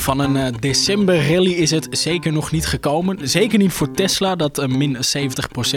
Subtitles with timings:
[0.00, 3.28] Van een uh, december rally is het zeker nog niet gekomen.
[3.28, 5.00] Zeker niet voor Tesla, dat uh, min 70%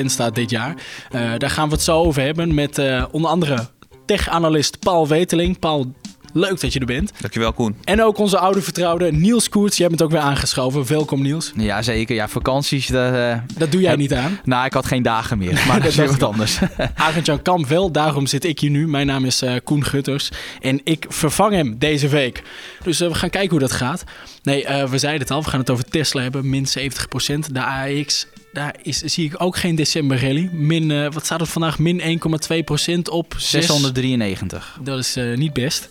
[0.05, 0.75] staat dit jaar.
[1.11, 2.81] Uh, daar gaan we het zo over hebben met
[3.11, 3.67] onder andere
[4.05, 5.59] tech-analyst Paul Weteling.
[5.59, 5.93] Paul,
[6.33, 7.11] leuk dat je er bent.
[7.19, 7.75] Dankjewel, Koen.
[7.83, 9.77] En ook onze oude vertrouwde Niels Koerts.
[9.77, 10.87] Jij bent ook weer aangeschoven.
[10.87, 11.51] Welkom, Niels.
[11.55, 12.15] Ja, zeker.
[12.15, 12.87] Ja, vakanties.
[12.87, 13.13] Dat,
[13.57, 13.99] dat doe jij heb...
[13.99, 14.39] niet aan.
[14.43, 15.63] Nou, ik had geen dagen meer.
[15.67, 16.59] Maar dat is weer wat anders.
[16.95, 17.91] Arend-Jan Kamp wel.
[17.91, 18.87] Daarom zit ik hier nu.
[18.87, 20.31] Mijn naam is uh, Koen Gutters.
[20.61, 22.43] En ik vervang hem deze week.
[22.83, 24.03] Dus uh, we gaan kijken hoe dat gaat.
[24.43, 25.43] Nee, uh, we zeiden het al.
[25.43, 26.49] We gaan het over Tesla hebben.
[26.49, 27.51] Min 70%.
[27.51, 30.49] De AX daar is, zie ik ook geen december rally.
[30.51, 31.79] Min, uh, wat staat er vandaag?
[31.79, 34.77] Min 1,2% op 693.
[34.81, 35.89] Dat is uh, niet best.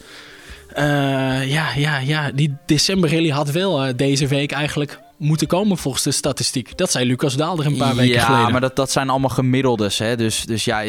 [0.78, 6.02] Uh, ja, ja, ja, die december rally had wel deze week eigenlijk moeten komen volgens
[6.02, 6.78] de statistiek.
[6.78, 8.44] Dat zei Lucas Daalder een paar weken ja, geleden.
[8.46, 9.98] Ja, maar dat, dat zijn allemaal gemiddeldes.
[9.98, 10.16] Hè?
[10.16, 10.82] Dus, dus ja,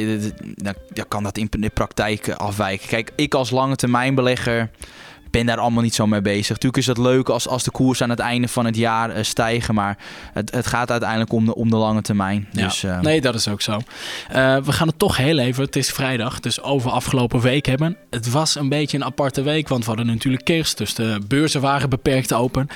[0.87, 2.87] dan kan dat in de praktijk afwijken.
[2.87, 4.69] Kijk, ik als lange termijn belegger
[5.33, 6.49] ben daar allemaal niet zo mee bezig.
[6.49, 9.23] Natuurlijk is het leuk als, als de koers aan het einde van het jaar uh,
[9.23, 9.73] stijgen.
[9.73, 9.97] Maar
[10.33, 12.47] het, het gaat uiteindelijk om de, om de lange termijn.
[12.51, 12.63] Ja.
[12.63, 12.99] Dus, uh...
[12.99, 13.71] Nee, dat is ook zo.
[13.71, 17.97] Uh, we gaan het toch heel even, het is vrijdag, dus over afgelopen week hebben.
[18.09, 20.77] Het was een beetje een aparte week, want we hadden natuurlijk kerst.
[20.77, 22.67] Dus de beurzen waren beperkt open.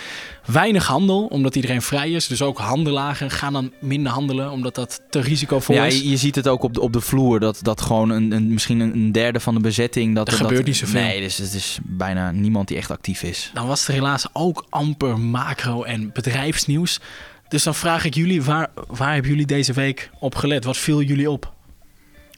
[0.45, 2.27] Weinig handel, omdat iedereen vrij is.
[2.27, 6.01] Dus ook handelaren gaan dan minder handelen, omdat dat te risicovol ja, is.
[6.01, 8.53] Je, je ziet het ook op de, op de vloer, dat, dat gewoon een, een,
[8.53, 10.15] misschien een derde van de bezetting...
[10.15, 11.01] Dat, er gebeurt dat, niet zoveel.
[11.01, 13.51] Nee, dus het is bijna niemand die echt actief is.
[13.53, 16.99] Dan was er helaas ook amper macro- en bedrijfsnieuws.
[17.47, 20.63] Dus dan vraag ik jullie, waar, waar hebben jullie deze week op gelet?
[20.63, 21.53] Wat viel jullie op?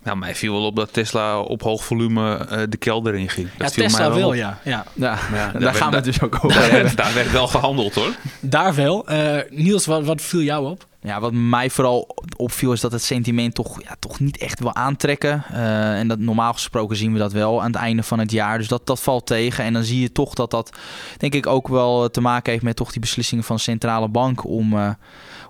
[0.03, 3.49] Nou, mij viel wel op dat Tesla op hoog volume uh, de kelder in ging.
[3.57, 4.59] Dat ja, Tesla wel, wel, ja.
[4.63, 4.85] ja.
[4.93, 6.95] ja, ja daar, daar gaan we het dus ook over daar, hebben.
[6.95, 8.15] Daar werd wel gehandeld, hoor.
[8.39, 9.11] Daar wel.
[9.11, 10.87] Uh, Niels, wat, wat viel jou op?
[11.01, 14.75] Ja, wat mij vooral opviel is dat het sentiment toch, ja, toch niet echt wil
[14.75, 15.43] aantrekken.
[15.51, 18.57] Uh, en dat normaal gesproken zien we dat wel aan het einde van het jaar.
[18.57, 19.63] Dus dat, dat valt tegen.
[19.63, 20.77] En dan zie je toch dat dat
[21.17, 24.45] denk ik ook wel te maken heeft met toch die beslissingen van de centrale bank
[24.45, 24.89] om, uh,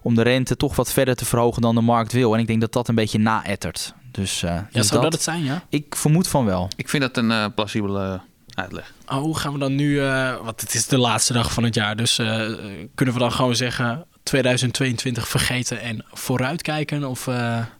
[0.01, 2.33] om de rente toch wat verder te verhogen dan de markt wil.
[2.33, 3.93] En ik denk dat dat een beetje naettert.
[4.11, 5.63] Dus, uh, ja, dus zou dat, dat, het zijn, ja?
[5.69, 6.67] Ik vermoed van wel.
[6.75, 8.21] Ik vind dat een uh, plausibele
[8.53, 8.93] uitleg.
[9.07, 11.75] Oh, hoe gaan we dan nu, uh, want het is de laatste dag van het
[11.75, 12.15] jaar, dus
[12.95, 17.03] kunnen we dan gewoon zeggen 2022 vergeten en vooruitkijken?
[17.03, 17.35] Of uh,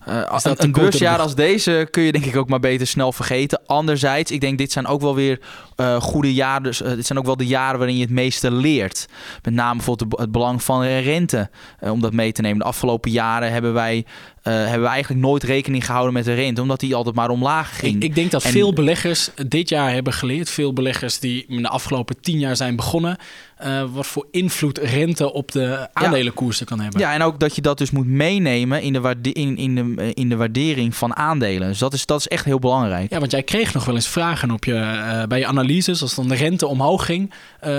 [0.08, 2.88] uh, is dat een, een beursjaar als deze kun je denk ik ook maar beter
[2.88, 3.62] snel vergeten.
[3.66, 5.40] Anderzijds, ik denk dit zijn ook wel weer
[5.78, 6.64] uh, goede jaren.
[6.64, 9.08] Dus, dit zijn ook wel de jaren waarin je het meeste leert.
[9.44, 11.50] Met name bijvoorbeeld het belang van rente.
[11.80, 12.60] om dat mee te nemen.
[12.60, 14.06] De afgelopen jaren hebben wij
[14.52, 17.96] hebben we eigenlijk nooit rekening gehouden met de rente, omdat die altijd maar omlaag ging.
[17.96, 18.52] Ik, ik denk dat en...
[18.52, 22.76] veel beleggers dit jaar hebben geleerd, veel beleggers die in de afgelopen tien jaar zijn
[22.76, 23.18] begonnen,
[23.64, 26.76] uh, wat voor invloed rente op de aandelenkoersen ja.
[26.76, 27.02] kan hebben.
[27.02, 30.14] Ja, en ook dat je dat dus moet meenemen in de, waarde in, in, de,
[30.14, 31.68] in de waardering van aandelen.
[31.68, 33.12] Dus dat is, dat is echt heel belangrijk.
[33.12, 36.16] Ja, want jij kreeg nog wel eens vragen op je, uh, bij je analyses, als
[36.16, 37.34] dan de rente omhoog ging,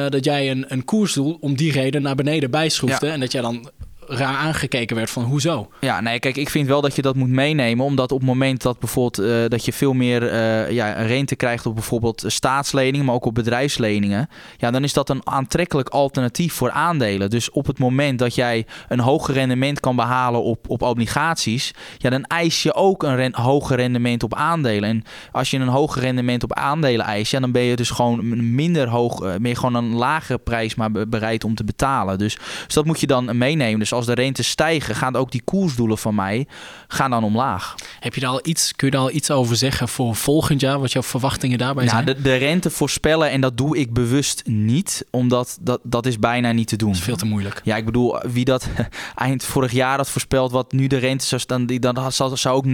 [0.09, 3.13] dat jij een, een koersdoel om die reden naar beneden bijschroefde ja.
[3.13, 3.71] en dat jij dan
[4.11, 5.71] raar aangekeken werd van hoezo.
[5.81, 7.85] Ja, nee, kijk, ik vind wel dat je dat moet meenemen.
[7.85, 11.67] Omdat op het moment dat bijvoorbeeld uh, dat je veel meer uh, ja, rente krijgt
[11.67, 14.29] op bijvoorbeeld staatsleningen, maar ook op bedrijfsleningen.
[14.57, 17.31] Ja, dan is dat een aantrekkelijk alternatief voor aandelen.
[17.31, 22.11] Dus op het moment dat jij een hoger rendement kan behalen op, op obligaties, ja,
[22.11, 24.89] dan eis je ook een hoger rendement op aandelen.
[24.89, 28.55] En als je een hoger rendement op aandelen eist, ja, dan ben je dus gewoon
[28.55, 32.19] minder hoog, ben je gewoon een lagere prijs maar bereid om te betalen.
[32.19, 33.79] Dus, dus dat moet je dan meenemen.
[33.79, 36.47] Dus als de rente stijgen, gaan ook die koersdoelen van mij
[36.89, 37.75] gaan dan omlaag.
[38.01, 40.81] Heb je daar al iets, kun je daar al iets over zeggen voor volgend jaar?
[40.81, 42.17] Wat jouw verwachtingen daarbij nou, zijn?
[42.17, 46.53] De, de rente voorspellen, en dat doe ik bewust niet, omdat dat, dat is bijna
[46.53, 46.89] niet te doen.
[46.89, 47.61] Dat is veel te moeilijk.
[47.65, 48.69] Ja, ik bedoel, wie dat
[49.15, 52.67] eind vorig jaar had voorspeld, wat nu de rente zou staan, dan zou, zou ook
[52.67, 52.71] 99%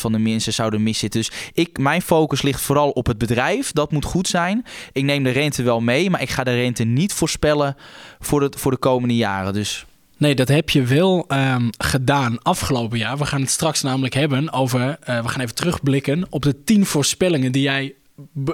[0.00, 1.20] van de mensen zouden miszitten.
[1.20, 3.72] Dus ik, mijn focus ligt vooral op het bedrijf.
[3.72, 4.64] Dat moet goed zijn.
[4.92, 7.76] Ik neem de rente wel mee, maar ik ga de rente niet voorspellen
[8.18, 9.52] voor, het, voor de komende jaren.
[9.52, 9.86] Dus
[10.18, 13.18] Nee, dat heb je wel um, gedaan afgelopen jaar.
[13.18, 14.80] We gaan het straks namelijk hebben over.
[14.80, 17.94] Uh, we gaan even terugblikken op de tien voorspellingen die jij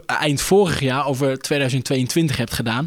[0.06, 2.86] eind vorig jaar over 2022 hebt gedaan.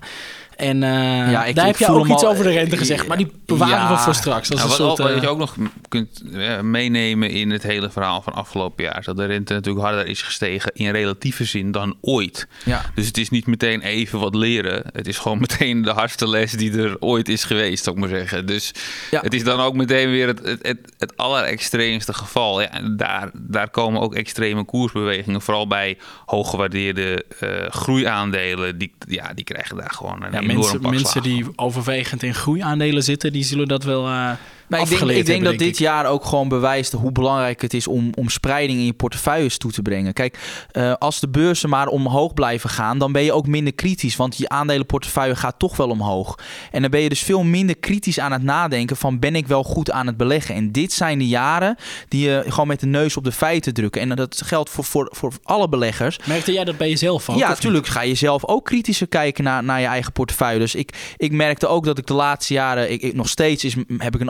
[0.55, 0.91] En eh,
[1.31, 3.17] Ja, ik- daar ik heb je ook iets al- over de rente eh, gezegd, maar
[3.17, 3.91] die bewaren ja.
[3.91, 4.47] we voor straks.
[4.49, 5.55] Dat is Ja, een wat, soort, wat eh, je ook nog
[5.95, 9.03] kunt eh, meenemen in het hele verhaal van afgelopen jaar...
[9.03, 12.47] dat de rente natuurlijk harder is gestegen in relatieve zin dan ooit.
[12.65, 12.85] Ja.
[12.95, 14.83] Dus het is niet meteen even wat leren.
[14.93, 18.11] Het is gewoon meteen de hardste les die er ooit is geweest, zou ik maar
[18.11, 18.45] zeggen.
[18.45, 18.71] Dus
[19.11, 19.21] Ja.
[19.21, 22.61] het is dan ook meteen weer het, het, het, het allerextreemste geval.
[22.61, 25.41] Ja, daar, daar komen ook extreme koersbewegingen.
[25.41, 28.77] Vooral bij hooggewaardeerde eh groeiaandelen.
[28.77, 32.33] Die, ja, die krijgen daar gewoon een ja, enorm mensen, pak mensen die overwegend in
[32.33, 34.31] groeiaandelen zitten, die zullen dat wel eh
[34.67, 37.87] Nou, ik denk, ik denk dat dit jaar ook gewoon bewijst hoe belangrijk het is
[37.87, 40.13] om, om spreiding in je portefeuilles toe te brengen.
[40.13, 40.37] Kijk,
[40.71, 44.15] eh, als de beurzen maar omhoog blijven gaan, dan ben je ook minder kritisch.
[44.15, 46.37] Want je aandelenportefeuille gaat toch wel omhoog.
[46.71, 49.63] En dan ben je dus veel minder kritisch aan het nadenken van ben ik wel
[49.63, 50.55] goed aan het beleggen.
[50.55, 51.75] En dit zijn de jaren
[52.07, 54.01] die je gewoon met de neus op de feiten drukken.
[54.01, 56.19] En dat geldt voor, voor, voor alle beleggers.
[56.25, 57.37] Merkte jij dat bij jezelf ook?
[57.37, 60.59] ja, natuurlijk ga je zelf ook kritischer kijken naar, naar je eigen portefeuille.
[60.59, 63.75] Dus ik, ik merkte ook dat ik de laatste jaren, ik, ik- nog steeds is,
[63.97, 64.29] heb ik een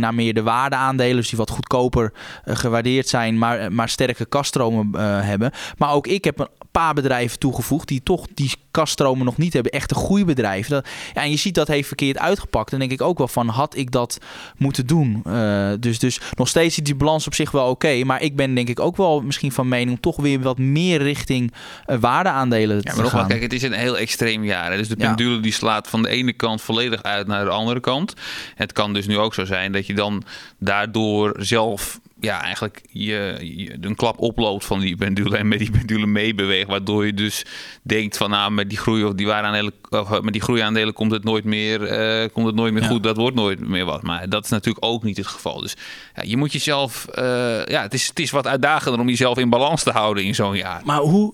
[0.00, 1.16] naar meer de waardeaandelen.
[1.16, 2.12] Dus die wat goedkoper
[2.44, 5.50] eh, gewaardeerd zijn, maar, maar sterke kaststromen eh, hebben.
[5.78, 9.72] Maar ook ik heb een paar bedrijven toegevoegd die toch die kaststromen nog niet hebben.
[9.72, 10.70] Echte groeibedrijven.
[10.70, 12.70] Dat, ja, en je ziet dat heeft verkeerd uitgepakt.
[12.70, 14.18] Dan denk ik ook wel van, had ik dat
[14.56, 15.22] moeten doen?
[15.24, 18.04] Eh, dus, dus nog steeds is die balans op zich wel oké.
[18.04, 21.02] maar ik ben denk ik ook wel misschien van mening om toch weer wat meer
[21.02, 21.52] richting
[21.86, 23.28] eh, waardeaandelen Ja, te maar nogmaals, gaan.
[23.30, 24.70] kijk, het is een heel extreem jaar.
[24.70, 24.76] hè.
[24.76, 25.06] Dus de Ja.
[25.06, 28.14] pendule die slaat van de ene kant volledig uit naar de andere kant.
[28.54, 30.22] Het kan dus nu ook zo zijn dat je dan
[30.58, 35.70] daardoor zelf ja, eigenlijk je, je een klap oploopt van die pendule en met die
[35.70, 36.68] pendule meebeweegt.
[36.68, 37.44] Waardoor je dus
[37.82, 41.10] denkt van nou, met die groei of die waardeaandelen, of eh, met die groeiaandelen komt
[41.12, 42.88] het nooit meer, eh, komt het nooit meer Ja.
[42.88, 43.02] goed.
[43.02, 44.02] Dat wordt nooit meer wat.
[44.02, 45.60] Maar dat is natuurlijk ook niet het geval.
[45.60, 45.76] Dus
[46.14, 47.24] ja, je moet jezelf, eh,
[47.66, 50.56] ja, het is, het is wat uitdagender om jezelf in balans te houden in zo'n
[50.56, 50.80] jaar.
[50.84, 51.32] Maar hoe,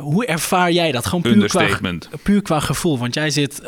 [0.00, 1.06] hoe ervaar jij dat?
[1.06, 1.68] Gewoon puur qua,
[2.22, 2.98] puur qua gevoel.
[2.98, 3.60] Want jij zit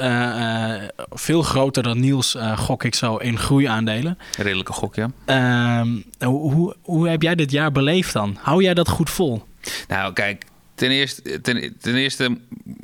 [1.10, 4.18] veel groter dan Niels, gok ik zo, in groeiaandelen.
[4.36, 5.10] Redelijke gok, ja.
[5.24, 5.88] Ehm,
[6.28, 8.36] hoe, hoe, hoe heb jij dit jaar beleefd dan?
[8.40, 9.42] Hou jij dat goed vol?
[9.88, 12.38] Nou, kijk, ten eerste, ten, ten eerste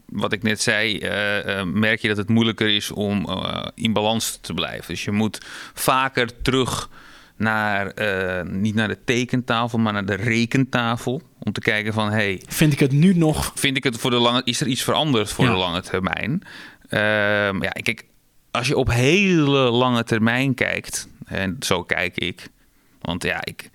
[0.06, 3.92] wat ik net zei, eh, eh, merk je dat het moeilijker is om eh, in
[3.92, 4.86] balans te blijven.
[4.88, 5.38] Dus je moet
[5.74, 6.88] vaker terug
[7.36, 7.92] naar,
[8.46, 11.22] niet naar de tekentafel, maar naar de rekentafel.
[11.38, 13.52] Om te kijken van, hey, Vind ik het nu nog...
[13.54, 15.50] vind ik het voor de lange, is er iets veranderd voor Ja.
[15.50, 16.42] de lange termijn?
[16.88, 18.04] Ehm, ja, kijk,
[18.50, 22.48] als je op hele lange termijn kijkt, en zo kijk ik,
[23.00, 23.70] want ja, ik,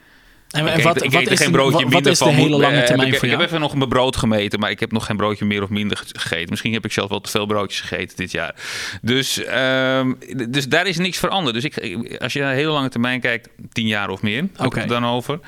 [0.51, 2.11] En, ik en eet- wat, ik wat eet er is, geen de- broodje wat, minder
[2.11, 2.33] is de van.
[2.33, 3.41] hele Moet- lange eh, termijn ik, voor Ik jou?
[3.41, 5.97] heb even nog mijn brood gemeten, maar ik heb nog geen broodje meer of minder
[5.97, 6.49] ge- gegeten.
[6.49, 8.55] Misschien heb ik zelf wel te veel broodjes gegeten dit jaar.
[9.01, 10.13] Dus, ehm,
[10.49, 11.55] dus daar is niks veranderd.
[11.55, 11.77] Dus ik,
[12.21, 15.39] als je naar een hele lange termijn kijkt, tien jaar of meer, heb dan over.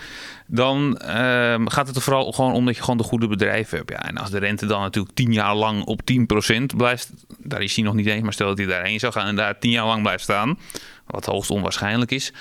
[0.50, 3.90] Dan ehm, gaat het er vooral gewoon om dat je gewoon de goede bedrijven hebt.
[3.90, 7.76] Ja, en als de rente dan natuurlijk tien jaar lang op 10% blijft, daar is
[7.76, 9.86] hij nog niet eens, maar stel dat hij daarheen zou gaan en daar tien jaar
[9.86, 10.60] lang blijft staan,
[11.06, 12.32] wat hoogst onwaarschijnlijk is,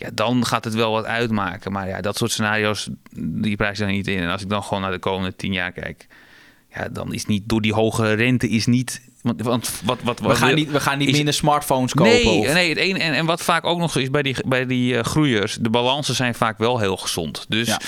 [0.00, 1.72] ja, dan gaat het wel wat uitmaken.
[1.72, 4.18] Maar ja, dat soort scenario's, die prijs ik daar niet in.
[4.18, 6.06] En als ik dan gewoon naar de komende tien jaar kijk,
[6.74, 9.09] ja, dan is niet door die hogere rente is niet.
[9.22, 12.12] Want, want wat, wat, we, gaan niet, we gaan niet is- minder smartphones kopen.
[12.12, 14.36] Nee, of- nee het ene, en, en wat vaak ook nog zo is bij die,
[14.46, 17.44] bij die eh, groeiers, de balansen zijn vaak wel heel gezond.
[17.48, 17.78] Dus Ja.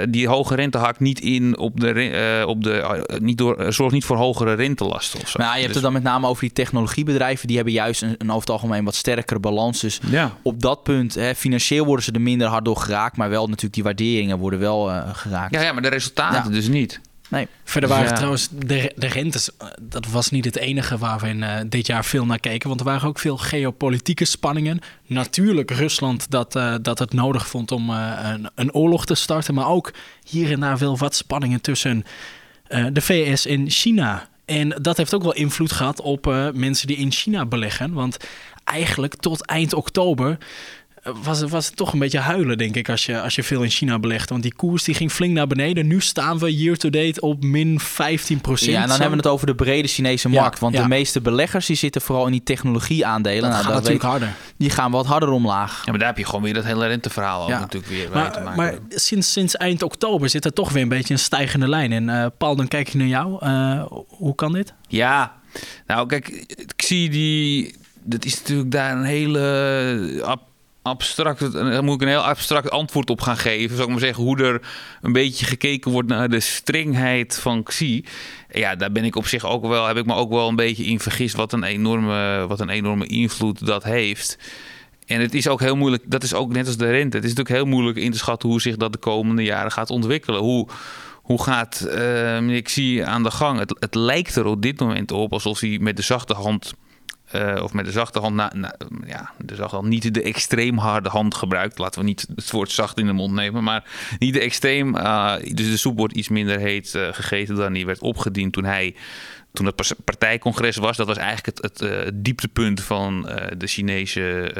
[0.00, 3.94] eh, die hoge rente hakt niet in op de, eh, op de niet door, zorgt
[3.94, 5.42] niet voor hogere rentelasten of zo.
[5.42, 7.46] Ja, je hebt Dus- het dan met name over die technologiebedrijven.
[7.46, 9.80] Die hebben juist een, een over het algemeen wat sterkere balans.
[9.80, 10.36] Dus ja.
[10.42, 13.16] op dat punt, hè, financieel worden ze er minder hard door geraakt.
[13.16, 15.54] Maar wel natuurlijk die waarderingen worden wel geraakt.
[15.54, 16.56] Ja, ja, maar de resultaten Ja.
[16.56, 17.00] dus niet.
[17.30, 17.48] Nee.
[17.64, 18.12] Verder waren Ja.
[18.14, 21.86] trouwens de, de rentes, eh, dat was niet het enige waar we in, eh, dit
[21.86, 22.68] jaar veel naar keken.
[22.68, 24.80] Want er waren ook veel geopolitieke spanningen.
[25.06, 29.54] Natuurlijk Rusland dat, eh, dat het nodig vond om eh, een, een oorlog te starten.
[29.54, 29.92] Maar ook
[30.24, 32.04] hier en daar wel wat spanningen tussen
[32.66, 34.28] eh, de VS en China.
[34.44, 37.92] En dat heeft ook wel invloed gehad op eh, mensen die in China beleggen.
[37.92, 38.16] Want
[38.64, 40.38] eigenlijk tot eind oktober
[41.22, 43.62] was het, was het toch een beetje huilen, denk ik, als je, als je veel
[43.62, 44.30] in China belegt.
[44.30, 45.86] Want die koers die ging flink naar beneden.
[45.86, 48.70] Nu staan we year to date op min 15 procent.
[48.70, 50.58] Ja, en dan hebben we het over de brede Chinese Ja, markt.
[50.58, 50.82] want ja.
[50.82, 53.40] de meeste beleggers die zitten vooral in die technologieaandelen.
[53.42, 54.32] Dat Nou, gaat dat natuurlijk weet- harder.
[54.56, 55.76] die gaan wat harder omlaag.
[55.84, 57.58] Ja, maar daar heb je gewoon weer dat hele renteverhaal ook Ja.
[57.60, 58.56] natuurlijk weer bij te Maar, maken.
[58.56, 61.92] maar sinds, sinds eind oktober zit er toch weer een beetje een stijgende lijn.
[61.92, 63.36] En eh, Paul, dan kijk ik naar jou.
[63.44, 64.72] Eh, hoe kan dit?
[64.88, 65.34] Ja,
[65.86, 67.74] nou kijk, ik zie die.
[68.02, 70.48] Dat is natuurlijk daar een hele ab-
[70.82, 71.52] abstract.
[71.52, 73.76] Daar moet ik een heel abstract antwoord op gaan geven.
[73.76, 74.60] Zou ik maar zeggen, hoe er
[75.02, 78.04] een beetje gekeken wordt naar de strengheid van Xi.
[78.50, 79.86] Ja, daar ben ik op zich ook wel.
[79.86, 83.06] Heb ik me ook wel een beetje in vergist wat een enorme, wat een enorme
[83.06, 84.38] invloed dat heeft.
[85.06, 87.16] En het is ook heel moeilijk, dat is ook net als de rente.
[87.16, 89.90] Het is natuurlijk heel moeilijk in te schatten hoe zich dat de komende jaren gaat
[89.90, 90.40] ontwikkelen.
[90.40, 90.68] Hoe,
[91.22, 93.58] hoe gaat uh, ik zie aan de gang?
[93.58, 96.74] Het, het lijkt er op dit moment op alsof hij met de zachte hand
[97.34, 98.74] uh, of met de zachte hand, na, na,
[99.06, 101.78] ja, de zachte hand, niet de extreem harde hand gebruikt.
[101.78, 103.84] Laten we niet het woord zacht in de mond nemen, maar
[104.18, 104.96] niet de extreem.
[104.96, 108.64] Uh, dus de soep wordt iets minder heet uh, gegeten dan die werd opgediend toen
[108.64, 108.94] hij.
[109.52, 113.22] Toen het partijcongres was, dat was eigenlijk het, het dieptepunt van
[113.56, 114.54] de Chinese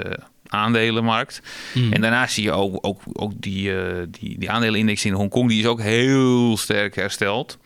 [0.47, 1.43] aandelenmarkt.
[1.75, 1.93] Mm.
[1.93, 3.73] En daarna zie je ook, ook, ook die,
[4.11, 7.59] die, die aandelenindex in Hongkong, die is ook heel sterk hersteld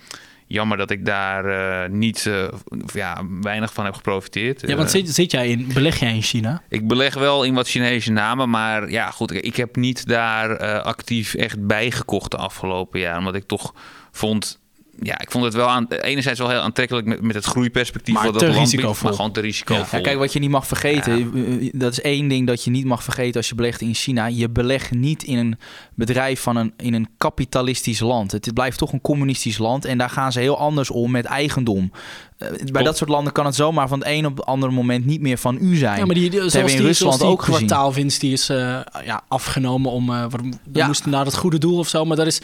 [0.46, 2.48] jammer dat ik daar uh, niet, uh,
[2.92, 4.68] ja, weinig van heb geprofiteerd.
[4.68, 6.62] Ja, want zit, zit jij in, beleg jij in China?
[6.68, 11.34] Ik beleg wel in wat Chinese namen, maar ja, goed, ik heb niet daar actief
[11.34, 13.74] echt bijgekocht de afgelopen jaar, omdat ik toch
[14.10, 14.62] vond
[15.02, 18.14] ja, ik vond het wel aan, enerzijds wel heel aantrekkelijk met, met het groeiperspectief.
[18.14, 19.08] Maar te dat risicovol.
[19.08, 19.98] maar gewoon te risicovol.
[19.98, 21.18] Ja, kijk, wat je niet mag vergeten,
[21.60, 21.70] ja.
[21.72, 24.26] dat is één ding dat je niet mag vergeten als je belegt in China.
[24.26, 25.58] Je belegt niet in een
[25.94, 28.32] bedrijf van een, in een kapitalistisch land.
[28.32, 31.92] Het blijft toch een communistisch land en daar gaan ze heel anders om met eigendom.
[32.38, 35.04] Uh, bij dat soort landen kan het zomaar van het een op het andere moment
[35.04, 35.98] niet meer van u zijn.
[35.98, 39.22] Ja, maar die, die zoals in die, Rusland die ook kwartaalwinst die is uh, ja,
[39.28, 40.38] afgenomen om, uh, we
[40.72, 40.86] ja.
[40.86, 42.40] moesten naar het goede doel of zo, maar dat is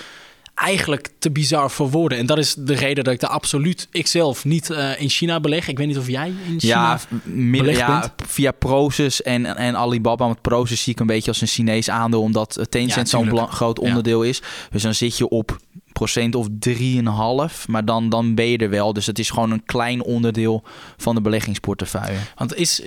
[0.60, 2.18] eigenlijk te bizar voor woorden.
[2.18, 5.68] En dat is de reden dat ik daar absoluut ikzelf niet uh, in China beleg.
[5.68, 10.24] Ik weet niet of jij in China ja, midden, ja, via Proces en, en Alibaba.
[10.24, 13.78] Want Proces zie ik een beetje als een Chinees aandeel, omdat Tencent ja, zo'n groot
[13.78, 14.28] onderdeel ja.
[14.28, 14.42] is.
[14.70, 15.58] Dus dan zit je op
[15.92, 17.66] procent of 3,5.
[17.66, 18.92] Maar dan, dan ben je er wel.
[18.92, 20.62] Dus het is gewoon een klein onderdeel
[20.96, 22.18] van de beleggingsportefeuille.
[22.34, 22.82] Want is...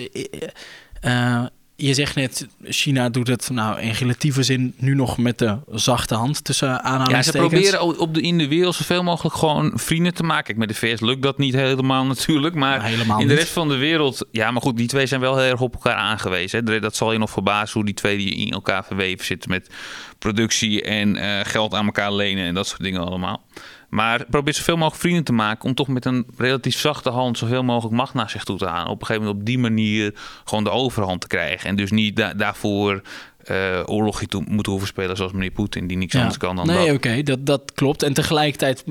[1.00, 1.44] Uh,
[1.76, 6.14] je zegt net, China doet het nou in relatieve zin nu nog met de zachte
[6.14, 7.52] hand tussen aanhalingstekens.
[7.52, 10.44] Ja, ze proberen op de, in de wereld zoveel mogelijk gewoon vrienden te maken.
[10.44, 13.42] Kijk, met de VS lukt dat niet helemaal natuurlijk, maar helemaal in de niet.
[13.42, 14.26] rest van de wereld...
[14.30, 16.66] Ja, maar goed, die twee zijn wel heel erg op elkaar aangewezen.
[16.66, 16.80] Hè.
[16.80, 19.70] Dat zal je nog verbazen hoe die twee die in elkaar verweven zitten met
[20.18, 23.44] productie en uh, geld aan elkaar lenen en dat soort dingen allemaal.
[23.94, 27.62] Maar probeer zoveel mogelijk vrienden te maken om toch met een relatief zachte hand zoveel
[27.62, 28.90] mogelijk macht naar zich toe te halen.
[28.90, 31.68] Op een gegeven moment op die manier gewoon de overhand te krijgen.
[31.68, 33.02] En dus niet da daarvoor
[33.50, 36.18] uh, oorlogje toe moeten hoeven spelen zoals meneer Poetin, die niks ja.
[36.18, 36.84] anders kan dan nee, dat.
[36.84, 38.02] Nee, oké, dat, dat klopt.
[38.02, 38.84] En tegelijkertijd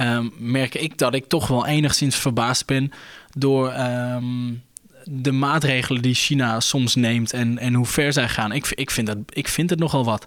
[0.00, 2.92] um, merk ik dat ik toch wel enigszins verbaasd ben
[3.36, 3.72] door...
[3.72, 4.62] Um,
[5.06, 8.52] de maatregelen die China soms neemt en, en hoe ver zij gaan.
[8.52, 10.26] Ik, ik, vind dat, ik vind het nogal wat.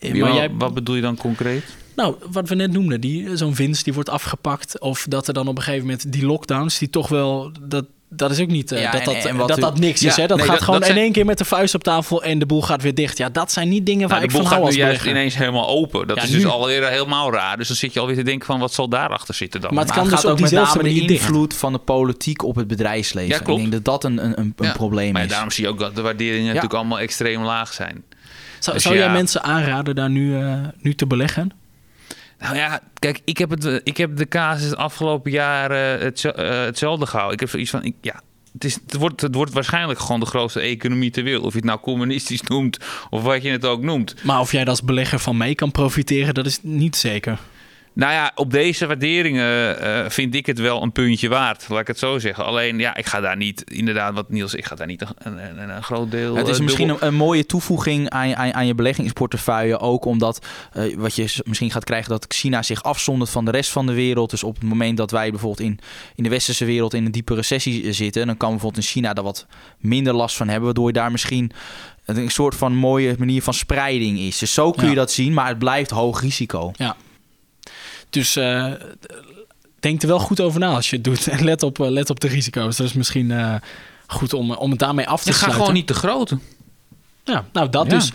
[0.00, 0.50] Maar jij...
[0.50, 1.64] Wat bedoel je dan concreet?
[2.00, 4.80] Nou, wat we net noemden, die, zo'n winst die wordt afgepakt.
[4.80, 7.52] Of dat er dan op een gegeven moment die lockdowns, die toch wel.
[7.60, 10.16] Dat, dat is ook niet uh, ja, dat, dat, en, dat, dat niks ja, is.
[10.16, 10.26] Hè?
[10.26, 12.38] Dat nee, gaat dat, gewoon dat in één keer met de vuist op tafel en
[12.38, 13.18] de boel gaat weer dicht.
[13.18, 15.04] Ja, dat zijn niet dingen waar nou, ik van hou als De boel gaat nu
[15.04, 16.06] juist ineens helemaal open.
[16.06, 16.34] Dat ja, is nu.
[16.36, 17.56] dus alweer helemaal raar.
[17.56, 19.74] Dus dan zit je alweer te denken van wat zal daarachter zitten dan.
[19.74, 21.60] Maar het, kan maar het dus gaat ook met name de invloed dicht.
[21.60, 23.34] van de politiek op het bedrijfsleven.
[23.34, 23.62] Ja, klopt.
[23.62, 25.30] Ik denk dat dat een, een, een probleem maar is.
[25.30, 28.04] daarom zie je ook dat de waarderingen natuurlijk allemaal extreem laag zijn.
[28.58, 31.52] Zou, dus zou jij mensen aanraden daar nu, uh, nu te beleggen?
[32.40, 35.70] Nou ja, kijk, ik heb, het, ik heb de casus het afgelopen jaar
[36.00, 36.32] het, uh,
[36.64, 37.34] hetzelfde gehouden.
[37.34, 38.20] Ik heb zoiets van, ik, ja,
[38.52, 41.44] het, is, het, wordt, het wordt waarschijnlijk gewoon de grootste economie ter wereld.
[41.44, 42.78] Of je het nou communistisch noemt
[43.10, 44.14] of wat je het ook noemt.
[44.22, 47.38] Maar of jij als belegger van mee kan profiteren, dat is niet zeker.
[47.92, 51.86] Nou ja, op deze waarderingen uh, vind ik het wel een puntje waard, laat ik
[51.86, 52.44] het zo zeggen.
[52.44, 55.70] Alleen, ja, ik ga daar niet, inderdaad, wat Niels, ik ga daar niet een, een,
[55.70, 56.36] een groot deel.
[56.36, 59.78] Het is uh, misschien een, een, mooie toevoeging aan, aan, aan, je beleggingsportefeuille.
[59.78, 63.70] Ook omdat uh, wat je misschien gaat krijgen, dat China zich afzondert van de rest
[63.70, 64.30] van de wereld.
[64.30, 65.78] Dus op het moment dat wij bijvoorbeeld in,
[66.14, 69.24] in de westerse wereld in een diepe recessie zitten, dan kan bijvoorbeeld in China daar
[69.24, 69.46] wat
[69.78, 70.64] minder last van hebben.
[70.64, 71.52] Waardoor je daar misschien
[72.04, 74.38] een soort van mooie manier van spreiding is.
[74.38, 74.88] Dus zo kun ja.
[74.88, 76.72] je dat zien, maar het blijft hoog risico.
[76.76, 76.96] Ja.
[78.10, 78.72] Dus uh,
[79.80, 81.28] denk er wel goed over na als je het doet.
[81.28, 82.76] En let op, uh, let op de risico's.
[82.76, 83.54] Dat is misschien uh,
[84.06, 85.58] goed om, om het daarmee af te je sluiten.
[85.58, 86.34] Ga gewoon niet te groot.
[87.24, 87.98] Ja, nou dat ja.
[87.98, 88.12] dus.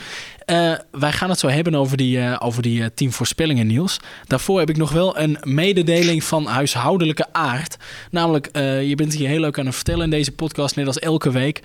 [0.91, 3.99] wij gaan het zo hebben over die, over die tien voorspellingen, Niels.
[4.27, 7.77] Daarvoor heb ik nog wel een mededeling van huishoudelijke aard.
[8.11, 11.31] Namelijk, je bent hier heel leuk aan het vertellen in deze podcast, net als elke
[11.31, 11.61] week.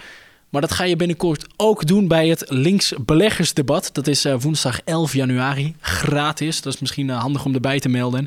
[0.50, 3.90] Maar dat ga je binnenkort ook doen bij het Links Beleggersdebat.
[3.92, 6.62] Dat is uh, woensdag 11 januari, gratis.
[6.62, 8.26] Dat is misschien uh, handig om erbij te melden.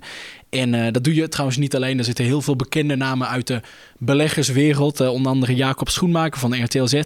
[0.49, 1.97] En uh, dat doe je trouwens niet alleen.
[1.97, 3.61] Er zitten heel veel bekende namen uit de
[3.97, 4.99] beleggerswereld.
[4.99, 7.01] onder andere Jacob Schoenmaker van de RTL Z.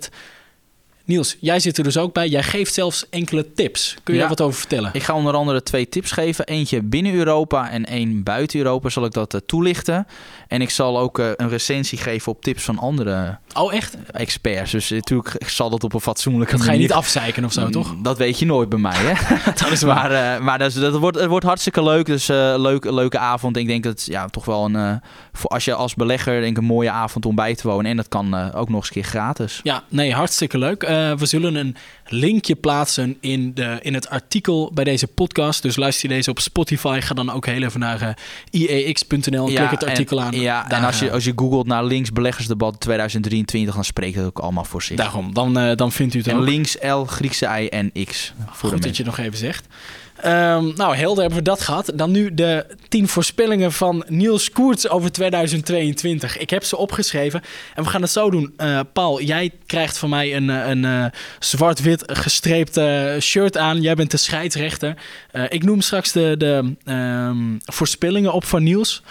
[1.07, 2.27] Niels, jij zit er dus ook bij.
[2.27, 3.95] Jij geeft zelfs enkele tips.
[4.03, 4.89] Kun je ja, daar wat over vertellen?
[4.93, 6.45] Ik ga onder andere twee tips geven.
[6.45, 10.07] Eentje binnen Europa en één buiten Europa zal ik dat uh, toelichten.
[10.47, 13.97] En ik zal ook uh, een recensie geven op tips van andere oh, echt?
[14.11, 14.71] experts.
[14.71, 16.75] Dus natuurlijk zal dat op een fatsoenlijke dat manier...
[16.75, 17.95] ga je niet afzeiken of zo, toch?
[18.01, 19.35] Dat weet je nooit bij mij, hè?
[19.63, 20.09] dat is waar.
[20.09, 22.05] Maar, maar dat, dat, wordt, het wordt hartstikke leuk.
[22.05, 23.57] Dus leuk, leuke avond.
[23.57, 25.01] Ik denk dat ja, toch wel een...
[25.33, 27.91] voor als je als belegger denk een mooie avond om bij te wonen.
[27.91, 29.59] En dat kan ook nog eens een keer gratis.
[29.63, 30.83] Ja, nee, hartstikke leuk.
[30.97, 31.75] Eh, we zullen een
[32.07, 35.61] linkje plaatsen in, de, in het artikel bij deze podcast.
[35.61, 39.55] Dus luister je deze op Spotify, ga dan ook heel even naar uh, iex.nl en
[39.55, 40.31] klik het artikel en, aan.
[40.31, 44.15] Ja, Daar, en als je, eh, als je googelt naar links beleggersdebat 2023, dan spreekt
[44.15, 44.97] het ook allemaal voor zich.
[44.97, 46.45] Daarom, dan, dan vindt u het en ook.
[46.45, 48.33] links L, Griekse I en X.
[48.51, 49.67] Voor Goed dat je nog even zegt.
[50.21, 51.91] Ehm, nou, helder hebben we dat gehad.
[51.93, 56.37] Dan nu de tien voorspellingen van Niels Koerts over 2022.
[56.37, 57.41] Ik heb ze opgeschreven
[57.75, 58.53] en we gaan het zo doen.
[58.57, 61.05] Eh, Paul, jij krijgt van mij een, eh, een, eh,
[61.39, 62.79] zwart-wit gestreept
[63.19, 63.81] shirt aan.
[63.81, 64.93] Jij bent de scheidsrechter.
[65.49, 69.03] Ik noem straks de, de ehm, voorspellingen op van Niels.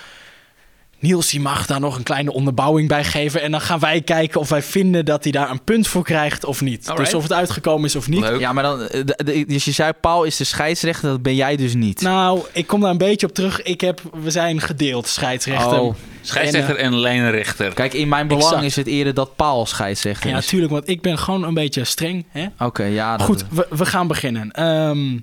[1.06, 3.42] Niels die mag daar nog een kleine onderbouwing bij geven.
[3.42, 6.44] En dan gaan wij kijken of wij vinden dat hij daar een punt voor krijgt
[6.44, 6.88] of niet.
[6.88, 7.04] Alright.
[7.04, 8.20] Dus of het uitgekomen is of niet.
[8.20, 8.40] Leuk.
[8.40, 11.74] Ja, maar dan, eh, dus je zei Paul is de scheidsrechter, dat ben jij dus
[11.74, 12.00] niet.
[12.00, 13.62] Nou, ik kom daar een beetje op terug.
[13.62, 15.80] Ik heb, we zijn gedeeld, scheidsrechter.
[15.80, 15.94] Oh.
[16.20, 17.72] Scheidsrechter en, lijnrechter.
[17.74, 18.64] Kijk, in mijn belang Exact.
[18.64, 20.42] is het eerder dat Paul scheidsrechter Ja, is.
[20.44, 22.24] natuurlijk, want ik ben gewoon een beetje streng.
[22.28, 22.46] Hè?
[22.58, 23.16] Oké, ja.
[23.16, 24.50] Dat, Goed, we, we gaan beginnen.
[24.50, 25.18] Ehm,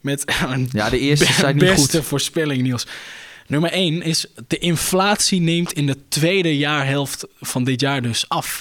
[0.00, 2.06] met een Ja, de eerste be- zijn niet beste goed.
[2.06, 2.86] voorspelling, Niels.
[3.48, 8.60] Nummer 1 is de inflatie neemt in de tweede jaarhelft van dit jaar dus af.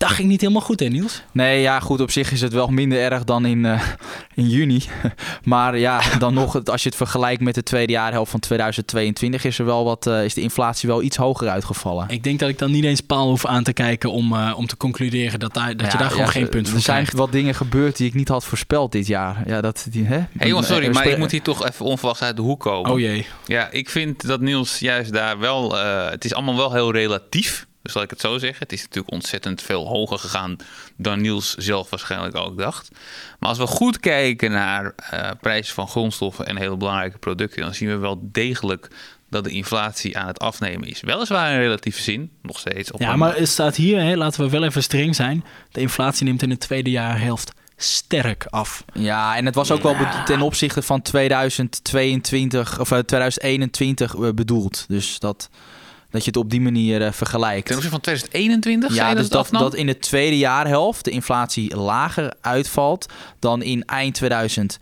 [0.00, 1.22] Dat ging niet helemaal goed, hè, Niels?
[1.32, 3.82] Nee, ja, goed, op zich is het wel minder erg dan in, eh,
[4.34, 4.82] in juni.
[5.44, 9.44] maar ja, dan nog, het- als je het vergelijkt met de tweede jaarhelft van 2022,
[9.44, 12.08] is, er wel wat, eh, is de inflatie wel iets hoger uitgevallen.
[12.08, 14.66] Ik denk dat ik dan niet eens Paal hoef aan te kijken om, eh, om
[14.66, 17.32] te concluderen dat, daar, dat je daar gewoon ja, geen punt voor Er zijn wat
[17.32, 19.42] dingen gebeurd die ik niet had voorspeld dit jaar.
[19.46, 20.18] Ja, dat, die, hè?
[20.38, 22.90] Hey jongens, sorry, maar ik moet hier toch even onverwachts uit de hoek komen.
[22.90, 23.26] Oh jee.
[23.46, 25.78] Ja, ik vind dat Niels juist daar wel...
[25.78, 27.68] eh, het is allemaal wel heel relatief.
[27.90, 28.58] Dus laat ik het zo zeggen.
[28.62, 30.56] Het is natuurlijk ontzettend veel hoger gegaan
[30.96, 32.88] dan Niels zelf waarschijnlijk ook dacht.
[33.38, 37.62] Maar als we goed kijken naar eh, prijzen van grondstoffen en hele belangrijke producten...
[37.62, 38.88] dan zien we wel degelijk
[39.30, 41.00] dat de inflatie aan het afnemen is.
[41.00, 42.90] Weliswaar in relatieve zin, nog steeds.
[42.92, 45.44] Op Ja, maar het staat hier, hè, laten we wel even streng zijn.
[45.70, 48.84] De inflatie neemt in de tweede jaarhelft sterk af.
[48.92, 54.28] Ja, en het was ook wel be- ten opzichte van 2022 of eh, 2021 eh,
[54.34, 54.84] bedoeld.
[54.88, 55.50] Dus dat,
[56.10, 57.66] dat je het op die manier eh, vergelijkt.
[57.66, 61.04] Ten opzichte van 2021, zei Ja, je dus het dat, dat in de tweede jaarhelft
[61.04, 63.06] de inflatie lager uitvalt
[63.38, 64.80] dan in eind 2021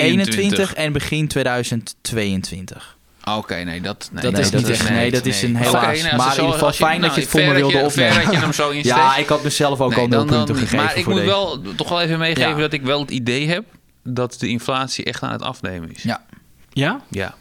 [0.00, 0.74] 21.
[0.74, 2.96] en begin 2022.
[3.36, 6.02] Oké, nee, dat, nee, Dat nee, is niet echt- nee, dat is een helaas.
[6.02, 8.24] nou, maar in ieder geval fijn dat nou, je het voor me dat wilde opnemen.
[8.24, 8.96] dat je hem zo insteekt.
[8.96, 11.26] Ja, ik had mezelf ook Nee, al nul punten gegeven Maar ik moet deze.
[11.26, 12.56] wel toch wel even meegeven Ja.
[12.56, 13.64] dat ik wel het idee heb
[14.02, 16.02] dat de inflatie echt aan het afnemen is.
[16.02, 16.24] Ja.
[16.70, 17.00] Ja?
[17.08, 17.34] Ja.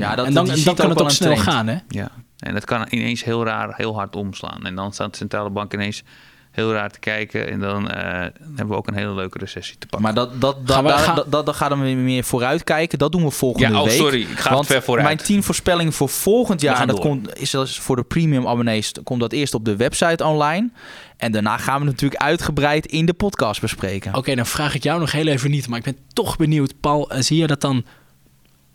[0.00, 1.48] Ja, dat, en dan, dan kan ook het ook snel trend.
[1.48, 1.76] gaan, hè?
[1.88, 2.10] ja.
[2.38, 4.66] En dat kan ineens heel raar, heel hard omslaan.
[4.66, 6.02] En dan staat de centrale bank ineens
[6.50, 7.50] heel raar te kijken.
[7.50, 8.02] En dan eh,
[8.46, 10.02] hebben we ook een hele leuke recessie te pakken.
[10.02, 12.64] Maar dat, dat, dat, Gaan we- daar, gaan- dat, dat, dat gaan we meer vooruit
[12.64, 12.98] kijken.
[12.98, 13.96] Dat doen we volgende ja, oh week.
[13.96, 15.06] sorry, ik ga Want het ver vooruit.
[15.06, 17.04] mijn tien voorspellingen voor volgend jaar, gaan dat door.
[17.04, 20.70] komt, is dus voor de premium abonnees, komt dat eerst op de website online.
[21.16, 24.14] En daarna gaan we natuurlijk uitgebreid in de podcast bespreken.
[24.14, 25.68] Oké, dan vraag ik jou nog heel even niet.
[25.68, 26.74] Maar ik ben toch benieuwd.
[26.80, 27.84] Paul, eh, zie je dat dan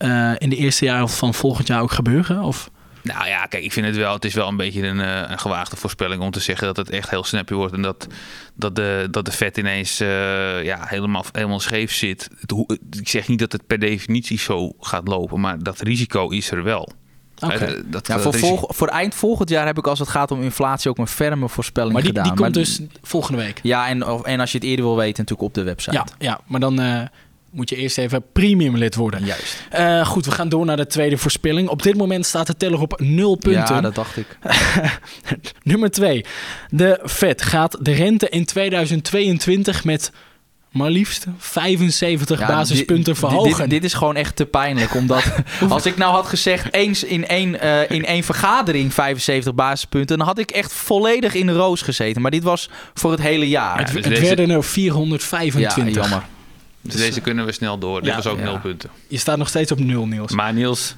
[0.06, 2.41] eh, in de eerste jaar van volgend jaar ook gebeuren?
[2.41, 2.70] Of?
[3.02, 4.13] Nou ja, kijk, ik vind het wel.
[4.13, 6.89] Het is wel een beetje een, eh, een gewaagde voorspelling om te zeggen dat het
[6.89, 7.74] echt heel snappy wordt.
[7.74, 8.08] En dat,
[8.56, 12.30] dat, de, dat de vet ineens eh, ja, helemaal, helemaal scheef zit.
[12.39, 16.30] Het, hoe- ik zeg niet dat het per definitie zo gaat lopen, maar dat risico
[16.30, 16.91] is er wel.
[17.39, 17.84] Oké.
[17.86, 20.41] Dat, Ja, dat voor, volg- voor eind volgend jaar heb ik als het gaat om
[20.41, 22.24] inflatie ook een ferme voorspelling Maar die, gedaan.
[22.36, 23.60] die komt dus volgende week.
[23.63, 25.96] Ja, en, of- en als je het eerder wil weten, natuurlijk op de website.
[25.96, 27.02] Ja, ja, maar dan eh,
[27.56, 29.26] moet je eerst even premium lid worden.
[29.26, 29.63] Juist.
[29.70, 31.70] Eh, goed, we gaan door naar de tweede voorspelling.
[31.70, 33.76] Op dit moment staat de teller op 0 punten.
[33.76, 34.38] Ja, dat dacht ik.
[35.63, 36.26] Nummer 2.
[36.70, 40.12] De Fed gaat de rente in 2022 met
[40.72, 43.58] maar liefst 75 Ja, basispunten dit- verhogen.
[43.60, 44.96] Dit, dit is gewoon echt te pijnlijk.
[44.96, 45.24] Omdat
[45.70, 50.28] als ik nou had gezegd eens in één, eh, in één vergadering 75 basispunten, dan
[50.28, 52.22] had ik echt volledig in de roos gezeten.
[52.22, 53.78] Maar dit was voor het hele jaar.
[53.78, 55.96] het dus het werden er Ja, 425.
[55.96, 56.24] jammer.
[56.86, 58.00] Dus deze kunnen we snel door.
[58.02, 58.15] Dit Ja.
[58.15, 58.43] was ook Ja.
[58.43, 58.89] nul punten.
[59.08, 60.32] Je staat nog steeds op 0, Niels.
[60.32, 60.95] Maar Niels,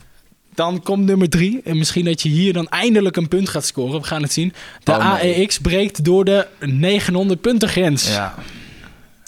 [0.56, 1.62] Dan komt nummer 3.
[1.64, 4.02] En misschien dat je hier dan eindelijk een punt gaat scoren.
[4.02, 4.54] We gaan het zien.
[4.84, 5.36] De Oh, nee.
[5.38, 8.10] AEX breekt door de 900 punten grens.
[8.14, 8.36] Ja,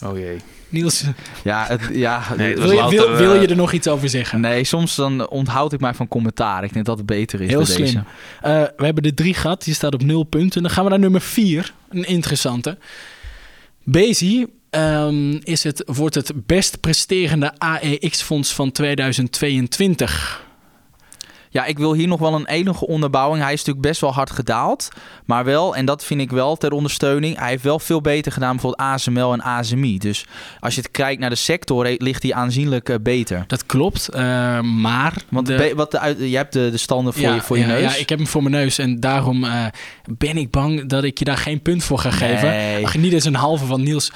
[0.05, 0.37] oh jee.
[0.69, 1.03] Niels,
[1.43, 4.09] ja, het, ja Nee, het wil was je, wil, eh, je er nog iets over
[4.09, 4.39] zeggen?
[4.41, 6.63] nee, soms dan onthoud ik mij van commentaar.
[6.63, 7.85] Ik denk dat het beter is Heel bij slim.
[7.85, 8.03] deze.
[8.41, 9.63] Eh, we hebben de drie gehad.
[9.63, 10.61] Die staat op 0 punten.
[10.61, 11.73] Dan gaan we naar nummer 4.
[11.89, 12.77] Een interessante.
[13.83, 20.47] Bezi ehm, is het, wordt het best presterende AEX-fonds van 2022.
[21.51, 23.43] Ja, ik wil hier nog wel een enige onderbouwing.
[23.43, 24.87] Hij is natuurlijk best wel hard gedaald.
[25.25, 27.37] Maar wel, en dat vind ik wel ter ondersteuning.
[27.37, 29.97] Hij heeft wel veel beter gedaan bijvoorbeeld ASML en ASMI.
[29.97, 30.25] Dus
[30.59, 33.43] als je het kijkt naar de sector, he- ligt hij aanzienlijk eh, beter.
[33.47, 34.21] Dat klopt, eh,
[34.61, 35.13] maar...
[35.29, 37.93] Want de- wat de, je hebt de, de standen voor, je, voor je ja, neus.
[37.93, 39.65] Ja, ik heb hem voor mijn neus en daarom eh,
[40.17, 42.47] ben ik bang dat ik je daar geen punt voor ga geven.
[42.49, 42.85] Nee.
[42.85, 44.11] Ach, niet eens een halve van Niels.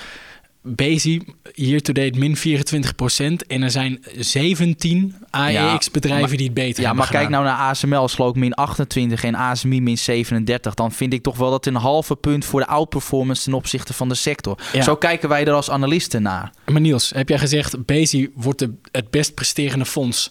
[0.65, 1.21] Bezi,
[1.53, 3.47] year to date min 24%.
[3.47, 8.29] En er zijn 17 AEX-bedrijven die het beter Ja, hebben maar kijk nou naar ASML,
[8.29, 10.73] ik min 28 en ASMI min 37.
[10.73, 14.09] Dan vind ik toch wel dat een halve punt voor de outperformance ten opzichte van
[14.09, 14.57] de sector.
[14.73, 14.81] Ja.
[14.81, 16.51] Zo kijken wij er als analisten naar.
[16.65, 17.85] Maar Niels, heb jij gezegd...
[17.85, 20.29] Bezi wordt de, het best presterende fonds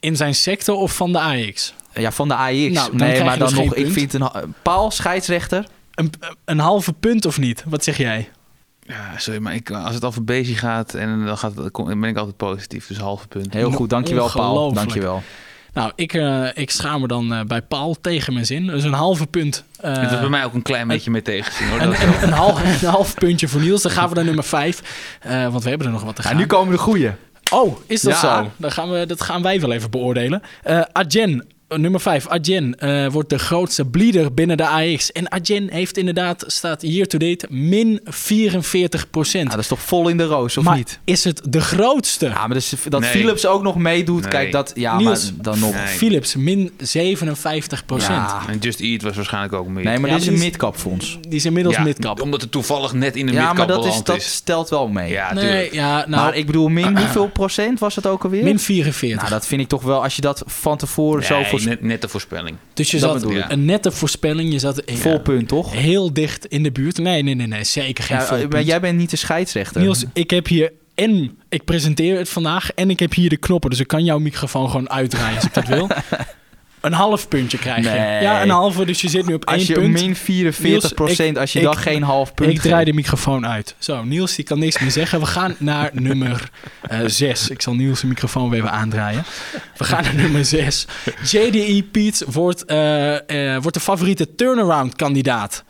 [0.00, 1.74] in zijn sector of van de AEX?
[1.94, 2.74] Ja, van de AIX.
[2.74, 4.28] Nou, nee, maar je dan dus nog, ik vind een
[4.62, 5.66] Paul, scheidsrechter.
[5.94, 6.12] Een,
[6.44, 7.64] een halve punt of niet?
[7.66, 8.28] Wat zeg jij?
[8.86, 12.16] Ja, sorry, maar ik, als het over bezig gaat, en dan, gaat, dan ben ik
[12.16, 12.86] altijd positief.
[12.86, 13.52] Dus halve punt.
[13.52, 14.72] Heel goed, dankjewel Paul.
[14.72, 15.22] Dankjewel.
[15.72, 18.66] Nou, ik, eh, ik schaam me dan eh, bij Paul tegen mijn zin.
[18.66, 19.64] Dus een halve punt.
[19.80, 21.80] eh, het is bij mij ook een klein beetje mee tegenzien hoor.
[21.80, 23.82] Een, Dat- een, een, half, een half puntje voor Niels.
[23.82, 25.18] Dan gaan we naar nummer 5.
[25.50, 26.36] want we hebben er nog wat te gaan.
[26.36, 27.10] nu komen de goeie.
[27.50, 28.18] Oh, is dat Ja.
[28.42, 28.50] zo?
[28.56, 30.42] Dan gaan we, dat gaan wij wel even beoordelen.
[30.62, 30.84] Eh eh,
[31.76, 32.28] nummer 5.
[32.28, 35.12] Adyen eh, wordt de grootste bleeder binnen de AX.
[35.12, 39.44] En Adyen heeft inderdaad, staat year to date, min 44 procent.
[39.44, 40.98] Ja, dat is toch vol in de roos, of maar niet?
[41.04, 42.26] is het de grootste?
[42.26, 43.10] Ja, maar dus, dat Nee.
[43.10, 44.30] Philips ook nog meedoet, Nee.
[44.30, 44.72] kijk dat...
[44.74, 45.32] Ja, Niels.
[45.32, 45.74] maar dan nog...
[45.74, 45.86] Nee.
[45.86, 48.10] Philips, min 57 procent.
[48.30, 48.42] Ja.
[48.48, 49.84] En Just Eat was waarschijnlijk ook meer.
[49.84, 51.18] Nee, maar Ja, dit is maar een die is- midcap fonds.
[51.20, 52.20] Die is inmiddels Ja, midcap.
[52.20, 54.32] Omdat het toevallig net in de Ja, midcap maar dat, is, beland dat is.
[54.34, 55.10] stelt wel mee.
[55.10, 58.44] Ja, nee, ja, nou, maar ik bedoel, min hoeveel procent was het ook alweer?
[58.44, 59.18] min 44.
[59.18, 62.00] Nou, dat vind ik toch wel, als je dat van tevoren zo voor net, net
[62.00, 62.56] de voorspelling.
[62.74, 64.52] dus je dat zat een nette voorspelling.
[64.52, 65.72] Je zat ja, vol punt, toch?
[65.72, 66.98] heel dicht in de buurt.
[66.98, 69.80] Nee, nee, nee, nee zeker geen Ja, vol maar jij bent niet de scheidsrechter.
[69.80, 73.70] Niels, ik heb hier en ik presenteer het vandaag en ik heb hier de knoppen.
[73.70, 75.88] Dus ik kan jouw microfoon gewoon uitdraaien als ik dat wil.
[76.82, 77.90] Een half puntje krijg je.
[77.90, 78.22] Nee.
[78.22, 78.84] Ja, een halve.
[78.84, 79.92] Dus je zit nu op als één je punt.
[79.92, 82.86] min 44 procent, als je ik- dan geen half punt ik draai geeft.
[82.86, 83.74] de microfoon uit.
[83.78, 85.20] Zo, Niels die kan niks meer zeggen.
[85.20, 86.48] We gaan naar nummer
[87.06, 87.48] 6.
[87.48, 89.24] ik zal Niels de microfoon weer even aandraaien.
[89.76, 90.86] We gaan naar nummer 6.
[91.30, 95.64] JDE Piet wordt, eh, eh, wordt de favoriete turnaround kandidaat.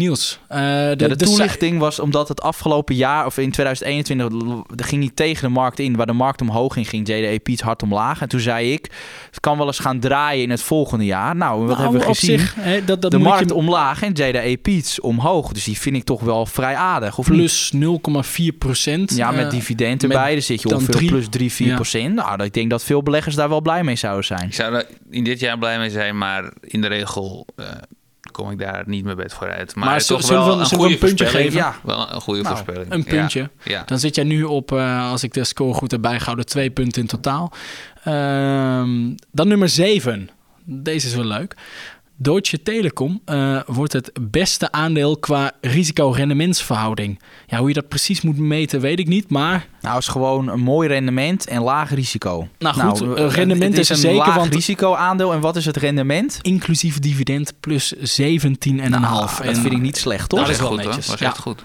[0.00, 4.28] Niels, eh, de, Ja, de, de toelichting was omdat het afgelopen jaar, of in 2021,
[4.48, 5.96] l- er ging niet tegen de markt in.
[5.96, 8.20] Waar de markt omhoog ging, ging JDE Piet hard omlaag.
[8.20, 8.90] En toen zei ik,
[9.30, 11.36] het kan wel eens gaan draaien in het volgende jaar.
[11.36, 12.38] Nou, wat Nou, hebben we op gezien?
[12.38, 15.52] zich, hè, dat, dat de markt je omlaag en JDE Piets omhoog.
[15.52, 17.18] Dus die vind ik toch wel vrij aardig.
[17.18, 19.16] Of plus 0,4 procent.
[19.16, 20.32] Ja, met Eh, dividend erbij.
[20.32, 21.74] Dan zit je ongeveer op drie- plus 3, 4 ja.
[21.74, 22.14] procent.
[22.14, 24.42] Nou, ik denk dat veel beleggers daar wel blij mee zouden zijn.
[24.46, 27.66] Ik zou er in dit jaar blij mee zijn, maar in de regel eh,
[28.40, 29.74] kom ik daar niet meer bed vooruit.
[29.74, 31.52] Maar, Maar toch zullen we- wel een zullen we een puntje voorspelling.
[31.52, 31.70] geven?
[31.70, 31.80] Ja.
[31.96, 32.92] Wel een goede Nou, voorspelling.
[32.92, 33.50] een puntje.
[33.64, 33.82] Ja.
[33.86, 37.02] Dan zit jij nu op, eh, als ik de score goed heb bijgehouden, twee punten
[37.02, 37.52] in totaal.
[38.04, 40.30] Ehm, dan nummer 7.
[40.64, 41.54] Deze is wel leuk.
[42.22, 47.20] Deutsche Telekom eh, wordt het beste aandeel qua risico-rendementsverhouding.
[47.46, 49.30] Ja, hoe je dat precies moet meten, weet ik niet.
[49.30, 52.48] Maar Nou, is gewoon een mooi rendement en laag risico.
[52.58, 55.32] Nou goed, eh, rendement het is een zeker, laag want- risico aandeel.
[55.32, 56.38] En wat is het rendement?
[56.42, 59.00] inclusief dividend plus 17,5.
[59.00, 60.38] Nou, dat vind ik niet slecht, toch?
[60.38, 60.86] Dat Dat is wel goed hoor.
[60.86, 61.06] netjes.
[61.06, 61.26] Dat is Ja.
[61.26, 61.64] echt goed.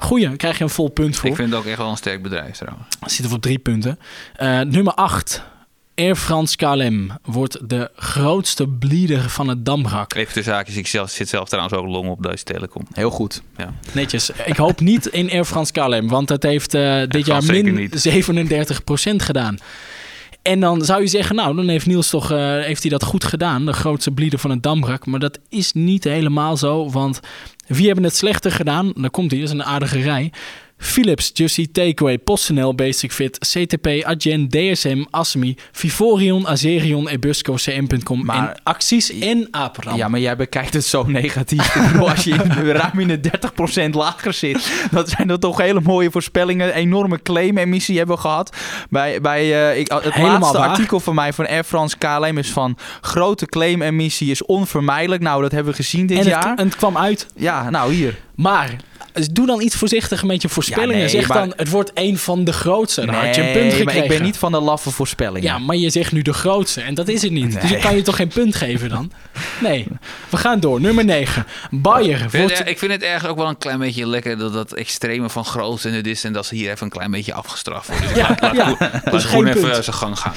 [0.00, 1.28] Goeie, daar krijg je een vol punt voor.
[1.30, 2.86] Ik vind het ook echt wel een sterk bedrijf trouwens.
[3.00, 3.98] Zitten we op drie punten.
[4.36, 5.42] Eh, nummer 8.
[6.02, 10.14] Air France KLM wordt de grootste bleeder van het damrak.
[10.14, 12.86] Even de zaakjes, ik zelf, zit zelf trouwens ook long op Deutsche Telekom.
[12.92, 13.42] Heel goed.
[13.92, 14.30] Netjes.
[14.30, 18.08] Ik hoop niet in Air France KLM, want het heeft eh, dit jaar min niet.
[18.08, 19.58] 37% gedaan.
[20.42, 23.24] En dan zou je zeggen, nou, dan heeft Niels toch, eh, heeft hij dat goed
[23.24, 23.66] gedaan.
[23.66, 25.06] De grootste bleeder van het damrak.
[25.06, 27.20] Maar dat is niet helemaal zo, want
[27.66, 28.92] wie hebben het slechter gedaan?
[28.96, 30.32] Daar komt hij, dat is een aardige rij.
[30.82, 38.48] Philips, Eat Takeaway, PostNL, Basic Fit, CTP, Adyen, DSM, Asmi, Vivorion, Azerion, Ebusco, CM.com Maar-
[38.48, 39.96] en Acties en Aperam.
[39.96, 41.76] Ja, maar jij bekijkt het zo negatief.
[41.98, 46.10] Als je in, ruim in de 30% lager zit, dat zijn dat toch hele mooie
[46.10, 46.74] voorspellingen.
[46.74, 48.56] Enorme claim-emissie hebben we gehad.
[48.90, 50.68] Bij, bij, eh, ik, het Helemaal laatste waar.
[50.68, 55.22] artikel van mij van Air France KLM is van grote claim-emissie is onvermijdelijk.
[55.22, 56.54] Nou, dat hebben we gezien dit en, jaar.
[56.56, 57.26] en het kwam uit.
[57.36, 58.18] Ja, nou hier.
[58.34, 58.76] Maar
[59.12, 60.94] dus doe dan iets voorzichtig met je voorspellingen.
[60.96, 63.06] Ja, nee, zeg maar- dan, het wordt een van de grootste.
[63.06, 63.84] Dan had je een punt Nee, gekregen.
[63.84, 65.42] maar ik ben niet van de laffe voorspellingen.
[65.42, 66.80] Ja, maar je zegt nu de grootste.
[66.80, 67.60] En dat is het niet.
[67.60, 69.12] Dus ik kan je toch geen punt geven dan?
[69.60, 69.86] Nee.
[70.28, 70.80] We gaan door.
[70.80, 71.46] Nummer 9.
[71.70, 72.58] Bayer Ik vind, wordt...
[72.58, 75.44] het, ik vind het ergens ook wel een klein beetje lekker dat dat extreme van
[75.44, 78.08] groot en het is en dat ze hier even een klein beetje afgestraft worden.
[78.08, 79.84] Dus Ja, laat, laat, ja, laat is Groen geen even punt.
[79.84, 80.32] zijn gang gaan.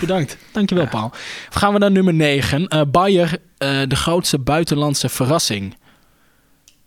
[0.00, 0.36] Bedankt.
[0.52, 1.10] Dankjewel, Paul.
[1.50, 2.68] Gaan we naar nummer 9.
[2.68, 5.76] Eh Bayer, eh, de grootste buitenlandse verrassing.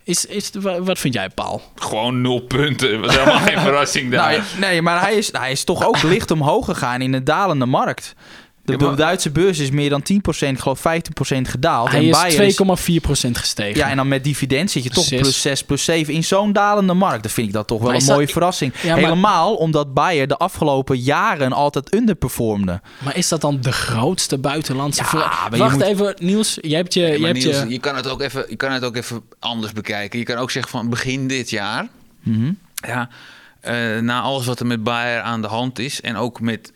[0.03, 1.61] Is, is, wa- wat vind jij, Paul?
[1.75, 2.91] Gewoon nul punten.
[2.91, 4.31] Dat was helemaal geen verrassing daar.
[4.31, 7.65] Nou, nee, maar hij is, hij is toch ook licht omhoog gegaan in een dalende
[7.65, 8.13] markt.
[8.65, 11.89] De Ja, maar- Duitse beurs is meer dan 10%, ik geloof 15% gedaald.
[11.89, 13.77] Hij en is Bayer is- 2,4% gestegen.
[13.77, 16.93] Ja, en dan met dividend zit je toch plus 6, plus 7 in zo'n dalende
[16.93, 17.23] markt.
[17.23, 18.73] Dan vind ik dat toch wel Maar een dat- mooie verrassing.
[18.81, 22.81] Ja, maar- Helemaal omdat Bayer de afgelopen jaren altijd underperformde.
[23.03, 26.57] Maar is dat dan de grootste buitenlandse Ja, je Wacht moet- even, Niels.
[26.61, 27.01] Jij hebt je...
[27.01, 27.69] Ja, maar hebt Niels, je...
[27.69, 30.19] je, kan het ook even, je kan het ook even anders bekijken.
[30.19, 31.87] Je kan ook zeggen van begin dit jaar.
[32.21, 32.51] Mhm.
[32.87, 33.09] Ja,
[33.59, 36.01] eh, na alles wat er met Bayer aan de hand is.
[36.01, 36.71] En ook met.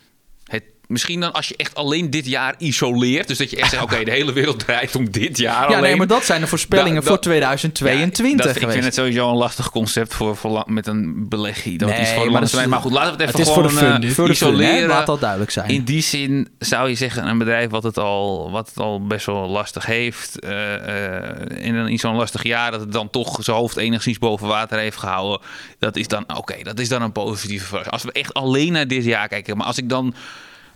[0.87, 3.27] Misschien dan als je echt alleen dit jaar isoleert.
[3.27, 5.61] Dus dat je echt zegt: oké, de hele wereld draait om dit jaar.
[5.61, 5.81] Ja, alleen.
[5.81, 8.93] nee, maar dat zijn de voorspellingen Da- da- voor 2022 Ja, dat- ik vind het
[8.93, 11.77] sowieso een lastig concept voor, met een beleggie.
[11.77, 12.65] Dat Nee, is voor maar dat is-.
[12.65, 14.15] Maar goed, laten we het even Het is voor gewoon de fun, eh.
[14.15, 14.85] Voor de fun, hè?
[14.85, 15.69] Laat dat duidelijk zijn.
[15.69, 19.25] In die zin zou je zeggen, een bedrijf wat het al, wat het al best
[19.25, 20.39] wel lastig heeft.
[20.39, 24.17] eh, eh, in, een, in zo'n lastig jaar, dat het dan toch zijn hoofd enigszins
[24.17, 25.39] boven water heeft gehouden.
[25.79, 27.93] Dat is dan, oké, dat is dan een positieve verrassing.
[27.93, 29.57] Als we echt alleen naar dit jaar kijken.
[29.57, 30.13] Maar als ik dan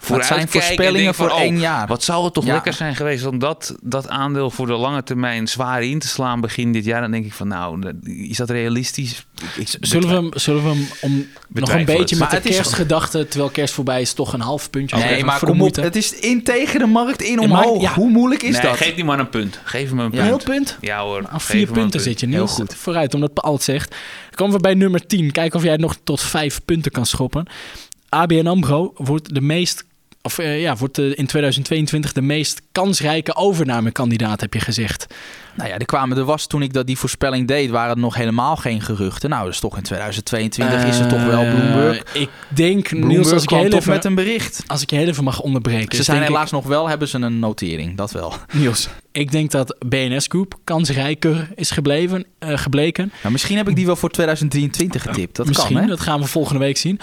[0.03, 1.87] vooruit zijn voorspellingen voor oh, één jaar.
[1.87, 2.53] Wat zou het toch Ja.
[2.53, 6.41] lekker zijn geweest om dat, dat aandeel voor de lange termijn zwaar in te slaan
[6.41, 7.01] begin dit jaar.
[7.01, 9.25] Dan denk ik van, nou, is dat realistisch?
[9.57, 13.27] Ik- Zullen we hem, zullen we hem om nog een beetje met Maar de kerstgedachte,
[13.27, 15.75] terwijl kerst voorbij is, toch een half puntje nee, geven maar kom op.
[15.75, 17.81] Het is in tegen de markt in Ja, maar- omhoog.
[17.81, 17.93] ja.
[17.93, 18.77] Hoe moeilijk is nee, dat?
[18.77, 19.59] geef die man een punt.
[19.63, 20.09] Geef hem een Ja.
[20.11, 20.25] punt.
[20.25, 20.77] Heel punt?
[20.81, 21.17] Ja hoor.
[21.27, 22.03] Aan geef vier punten punt.
[22.03, 22.51] zit je Heel Niels.
[22.53, 22.75] goed.
[22.75, 23.89] Vooruit, omdat Paul het zegt.
[23.89, 23.99] Dan
[24.35, 25.31] komen we bij nummer 10.
[25.31, 27.45] Kijken of jij nog tot vijf punten kan schoppen.
[28.09, 29.85] ABN AMRO wordt de meest...
[30.23, 35.07] Of eh, ja, wordt in 2022 de meest kansrijke overnamekandidaat, heb je gezegd.
[35.55, 38.15] Nou ja, er kwamen, er was toen ik dat die voorspelling deed, waren er nog
[38.15, 39.29] helemaal geen geruchten.
[39.29, 42.03] Nou, dus toch in 2022 is het toch wel Eh, Bloomberg.
[42.13, 44.63] Ik denk, Bloomberg Niels, als ik, heel even, met een bericht.
[44.67, 45.93] als ik je heel even mag onderbreken.
[45.95, 48.33] Ze is zijn helaas nog wel, hebben ze een notering, dat wel.
[48.53, 53.11] Niels, ik denk dat BNS Group kansrijker is gebleven, eh, gebleken.
[53.21, 55.35] Nou, misschien heb ik die wel voor 2023 getipt.
[55.35, 55.89] Dat Misschien, kan, hè?
[55.89, 56.99] dat gaan we volgende week zien.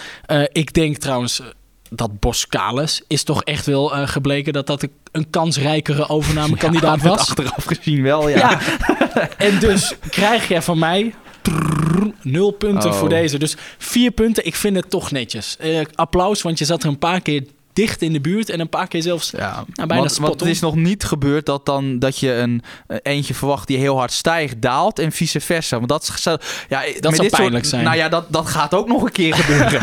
[0.52, 1.42] Ik denk trouwens
[1.90, 7.18] dat Boskalis is toch echt wel eh, gebleken dat dat een- kansrijkere overnamekandidaat Ja, was.
[7.20, 8.36] Achteraf gezien wel, ja.
[8.36, 8.58] Ja.
[9.36, 12.96] en dus krijg je van mij trrr, nul punten Oh.
[12.96, 13.38] voor deze.
[13.38, 15.56] Dus vier punten, ik vind het toch netjes.
[15.56, 17.42] Eh, applaus, want je zat er een paar keer
[17.78, 19.30] dicht in de buurt en een paar keer zelfs...
[19.36, 23.34] Ja, bijna want, het is nog niet gebeurd dat, dan, dat je een eh, eentje
[23.34, 25.76] verwacht die heel hard stijgt, daalt en vice versa.
[25.76, 26.38] Want dat zou,
[26.68, 27.84] ja, met zou dit pijnlijk soort, zijn.
[27.84, 29.80] Nou ja, dat, dat gaat ook nog een keer gebeuren.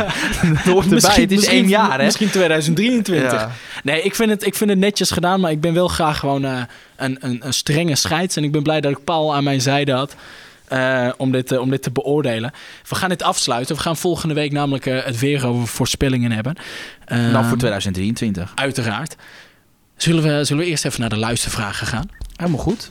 [0.65, 1.21] dat erbij.
[1.21, 2.05] Het is één jaar, hè?
[2.05, 3.31] Misschien 2023.
[3.31, 3.51] Ja.
[3.83, 6.45] Nee, ik vind, het, ik vind het netjes gedaan, maar ik ben wel graag gewoon
[6.45, 6.61] eh,
[6.95, 8.35] een, een, een strenge scheids.
[8.35, 10.15] En ik ben blij dat ik Paul aan mijn zijde had.
[10.67, 12.51] eh, om, dit, eh, om dit te beoordelen.
[12.89, 13.75] We gaan dit afsluiten.
[13.75, 16.55] We gaan volgende week namelijk eh, het weer over voorspellingen hebben.
[17.05, 18.51] Eh, Nou, voor 2023.
[18.55, 19.15] Uiteraard.
[19.97, 22.09] Zullen we, zullen we eerst even naar de luistervragen gaan?
[22.35, 22.89] Helemaal goed.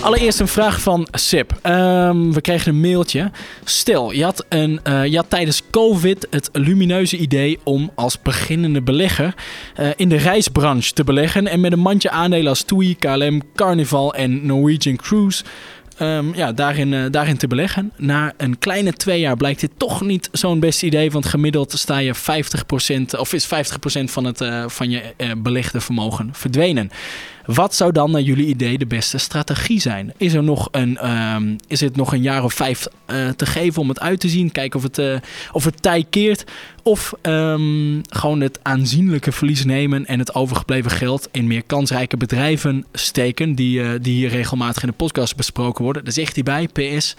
[0.00, 1.58] Allereerst een vraag van Sip.
[1.62, 3.30] Ehm, we kregen een mailtje.
[3.64, 9.34] Stel, je had, een, je had tijdens COVID het lumineuze idee om als beginnende belegger
[9.74, 11.46] eh, in de reisbranche te beleggen.
[11.46, 15.44] En met een mandje aandelen als TUI, KLM, Carnival en Norwegian Cruise.
[15.98, 17.92] Ehm, ja, daarin, eh, daarin te beleggen.
[17.96, 21.10] Na een kleine twee jaar blijkt dit toch niet zo'n best idee.
[21.10, 25.80] Want gemiddeld sta je 50% of is 50% van, het, eh, van je eh, belegde
[25.80, 26.90] vermogen verdwenen.
[27.46, 30.12] Wat zou dan naar jullie idee de beste strategie zijn?
[30.16, 33.82] Is, er nog een, ehm, is het nog een jaar of vijf eh, te geven
[33.82, 34.52] om het uit te zien?
[34.52, 35.16] Kijken of het, eh,
[35.52, 36.44] of het tij keert?
[36.82, 42.84] Of ehm, gewoon het aanzienlijke verlies nemen en het overgebleven geld in meer kansrijke bedrijven
[42.92, 46.04] steken, die, eh, die hier regelmatig in de podcast besproken worden?
[46.04, 47.16] Daar zegt hij bij, PS.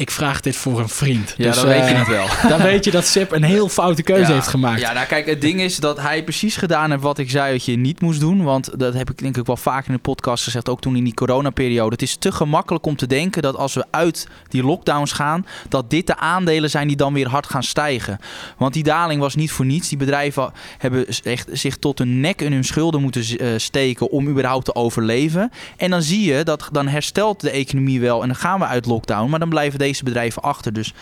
[0.00, 1.34] Ik vraag dit voor een vriend.
[1.36, 2.26] Ja, Dus, dan weet je eh, het wel.
[2.58, 4.34] Dan weet je dat Sip een heel foute keuze Ja.
[4.34, 4.80] heeft gemaakt.
[4.80, 7.64] Ja, nou kijk, het ding is dat hij precies gedaan heeft wat ik zei dat
[7.64, 8.42] je niet moest doen.
[8.42, 11.04] Want dat heb ik denk ik wel vaak in de podcast gezegd, ook toen in
[11.04, 11.92] die coronaperiode.
[11.92, 15.90] Het is te gemakkelijk om te denken dat als we uit die lockdowns gaan, dat
[15.90, 18.18] dit de aandelen zijn die dan weer hard gaan stijgen.
[18.56, 19.88] Want die daling was niet voor niets.
[19.88, 24.28] Die bedrijven hebben echt zich tot hun nek in hun schulden moeten eh, steken om
[24.28, 25.50] überhaupt te overleven.
[25.76, 28.86] En dan zie je dat dan herstelt de economie wel en dan gaan we uit
[28.86, 29.30] lockdown.
[29.30, 30.72] Maar dan blijven deze bedrijven achter.
[30.72, 30.94] Dus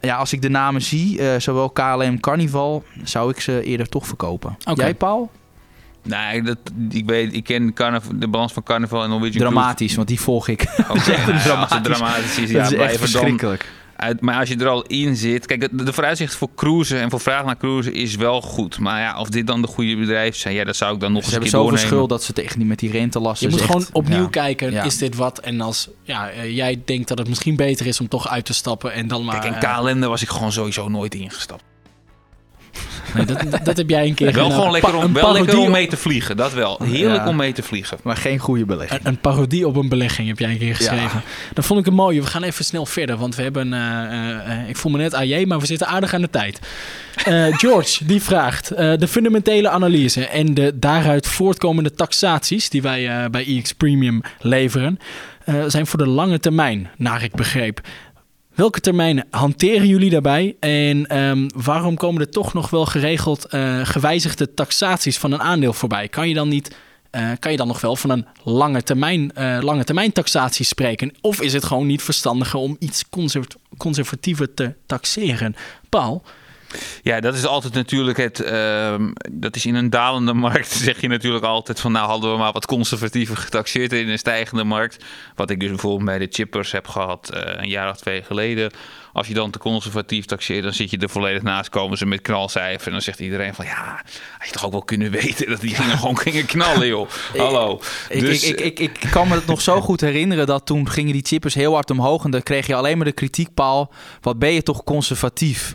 [0.00, 4.06] ja, als ik de namen zie, eh, zowel KLM, Carnival, zou ik ze eerder toch
[4.06, 4.56] verkopen.
[4.64, 4.82] Oké.
[4.82, 5.30] Jij, Paul?
[6.02, 6.58] Nee, dat,
[6.90, 10.48] ik weet, ik ken Carnival, de balans van Carnival en Norwegian Dramatisch, want die volg
[10.48, 10.62] ik.
[10.76, 11.82] Ja, als het dramatisch.
[11.82, 13.72] dramatisch is, dat ja, is echt blijven dan verschrikkelijk.
[13.96, 14.20] Uit.
[14.20, 17.20] Maar als je er al in zit, kijk, de, de vooruitzicht voor cruisen en voor
[17.20, 18.78] vraag naar cruisen is wel goed.
[18.78, 21.24] Maar ja, of dit dan de goede bedrijven zijn, ja, dat zou ik dan nog
[21.24, 21.96] Ze eens een hebben keer zoveel doornemen.
[21.96, 23.48] schuld dat ze tegen die met die rentelasten...
[23.50, 24.28] Je moet gewoon opnieuw ja.
[24.28, 24.82] kijken, Ja.
[24.82, 25.38] is dit wat?
[25.38, 28.54] En als ja, eh, jij denkt dat het misschien beter is om toch uit te
[28.54, 29.40] stappen en dan maar...
[29.40, 31.62] Kijk, in eh, KLM daar was ik gewoon sowieso nooit ingestapt.
[33.14, 35.70] Nee, dat, dat heb jij een keer Wel gewoon lekker om, een wel lekker om
[35.70, 36.80] mee te vliegen, dat wel.
[36.82, 37.28] Heerlijk Ja.
[37.28, 37.98] om mee te vliegen.
[38.02, 39.00] Maar geen goede belegging.
[39.00, 41.22] Een, een parodie op een belegging heb jij een keer geschreven.
[41.54, 42.20] Dat vond ik een mooie.
[42.20, 43.72] We gaan even snel verder, want we hebben...
[43.72, 46.60] eh, eh, eh, ik voel me net AJ, maar we zitten aardig aan de tijd.
[47.24, 48.70] Eh, George, die vraagt...
[48.70, 52.68] eh, de fundamentele analyse en de daaruit voortkomende taxaties...
[52.68, 54.98] die wij eh, bij EX Premium leveren...
[55.44, 57.80] eh, zijn voor de lange termijn, naar ik begreep.
[58.54, 60.56] Welke termijnen hanteren jullie daarbij?
[60.60, 65.72] En ehm, waarom komen er toch nog wel geregeld eh, gewijzigde taxaties van een aandeel
[65.72, 66.08] voorbij?
[66.08, 66.76] Kan je dan niet
[67.10, 71.12] eh, kan je dan nog wel van een lange termijn, eh, lange termijn taxatie spreken?
[71.20, 75.56] Of is het gewoon niet verstandiger om iets conserv- conservatiever te taxeren?
[75.88, 76.22] Paul,
[77.02, 78.40] Ja, dat is altijd natuurlijk het.
[78.40, 80.68] ehm, dat is in een dalende markt.
[80.70, 81.92] Zeg je natuurlijk altijd van.
[81.92, 85.04] Nou, hadden we maar wat conservatiever getaxeerd in een stijgende markt.
[85.34, 88.70] Wat ik dus bijvoorbeeld bij de chippers heb gehad eh, een jaar of twee geleden.
[89.12, 91.68] Als je dan te conservatief taxeert, dan zit je er volledig naast.
[91.68, 92.86] Komen ze met knalcijfer.
[92.86, 94.02] En dan zegt iedereen van ja,
[94.38, 97.08] had je toch ook wel kunnen weten dat die gingen gewoon gingen knallen, joh.
[97.36, 97.80] Hallo.
[98.08, 100.90] Ik, Dus, ik, ik, ik, ik kan me het nog zo goed herinneren dat toen
[100.90, 102.24] gingen die chippers heel hard omhoog.
[102.24, 103.92] En dan kreeg je alleen maar de kritiekpaal.
[104.20, 105.74] Wat ben je toch conservatief?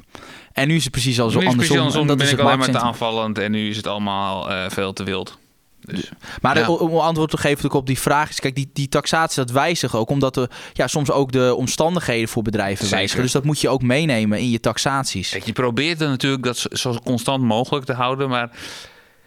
[0.59, 1.77] En nu is het precies al zo andersom.
[1.77, 3.37] En dat ben is ik alleen maar te aanvallend.
[3.37, 5.37] En nu is het allemaal eh, veel te wild.
[5.81, 6.09] Dus,
[6.41, 6.65] Maar Ja.
[6.65, 8.39] de- om antwoord te geven op die vraag is...
[8.39, 10.09] Kijk, die, die taxatie dat wijzigt ook.
[10.09, 12.97] Omdat er ja, soms ook de omstandigheden voor bedrijven Zeker.
[12.97, 13.23] wijzigen.
[13.23, 15.29] Dus dat moet je ook meenemen in je taxaties.
[15.29, 18.49] Kijk, je probeert er natuurlijk dat zo, constant mogelijk te houden, maar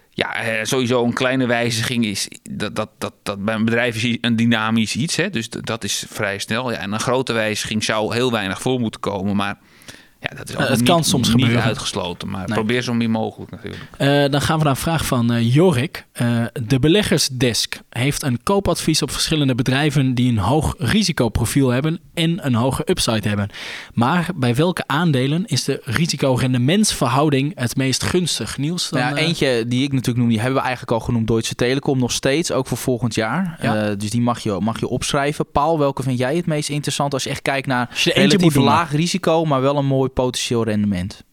[0.09, 4.17] ja, eh, sowieso een kleine wijziging is dat, dat, dat, dat bij een bedrijf is
[4.21, 5.29] een dynamisch iets, hè?
[5.29, 6.71] dus dat is vrij snel.
[6.71, 9.57] Ja, en een grote wijziging zou heel weinig voor moeten komen, maar
[10.29, 11.63] ja, dat is ook Eh, het niet, kan soms niet gebeuren.
[11.63, 12.29] uitgesloten.
[12.29, 12.53] Maar Nee.
[12.57, 13.81] probeer zo min mogelijk natuurlijk.
[13.97, 16.05] eh, dan gaan we naar een vraag van eh, Jorik.
[16.11, 22.45] Eh, de beleggersdesk heeft een koopadvies op verschillende bedrijven die een hoog risicoprofiel hebben en
[22.45, 23.49] een hoge upside hebben.
[23.93, 25.81] Maar bij welke aandelen is de
[26.57, 28.57] risico-rendementsverhouding het meest gunstig?
[28.57, 28.89] Niels?
[28.89, 31.27] Dan, ja, eh, eentje die ik natuurlijk noem, die hebben we eigenlijk al genoemd.
[31.27, 33.57] Deutsche Telekom nog steeds, ook voor volgend jaar.
[33.61, 33.75] Ja.
[33.89, 35.45] Eh, dus die mag je, mag je opschrijven.
[35.51, 39.45] Paul, welke vind jij het meest interessant als je echt kijkt naar relatief laag risico,
[39.45, 41.23] maar wel een mooi potentieel rendement?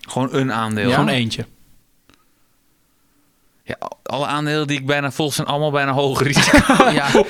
[0.00, 0.88] Gewoon een aandeel.
[0.88, 0.94] Ja.
[0.94, 1.46] Gewoon eentje.
[3.66, 6.56] Ja, alle aandelen die ik bijna volg zijn allemaal bijna hoog risico.
[6.90, 7.24] ja.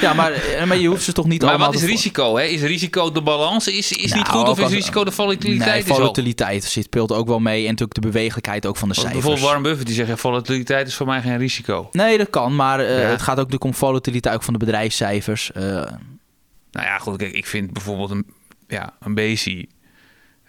[0.00, 0.32] ja, maar,
[0.66, 1.72] maar je hoeft ze toch niet maar allemaal...
[1.72, 2.36] wat is risico?
[2.36, 2.44] Hè?
[2.44, 5.86] Is risico de balans is, is Nou, niet goed of is risico de volatiliteit?
[5.86, 7.62] Nee, volatiliteit zit, speelt ook wel mee.
[7.62, 9.14] En natuurlijk de bewegelijkheid ook van de cijfers.
[9.14, 11.88] Bijvoorbeeld Warren Buffett die zegt, ja, volatiliteit is voor mij geen risico.
[11.92, 12.56] Nee, dat kan.
[12.56, 13.08] Maar eh, Ja.
[13.08, 15.52] het gaat ook natuurlijk om volatiliteit ook van de bedrijfscijfers.
[15.52, 18.26] Eh, Nou ja, goed, kijk, ik vind bijvoorbeeld een,
[18.68, 19.68] ja, een Bezi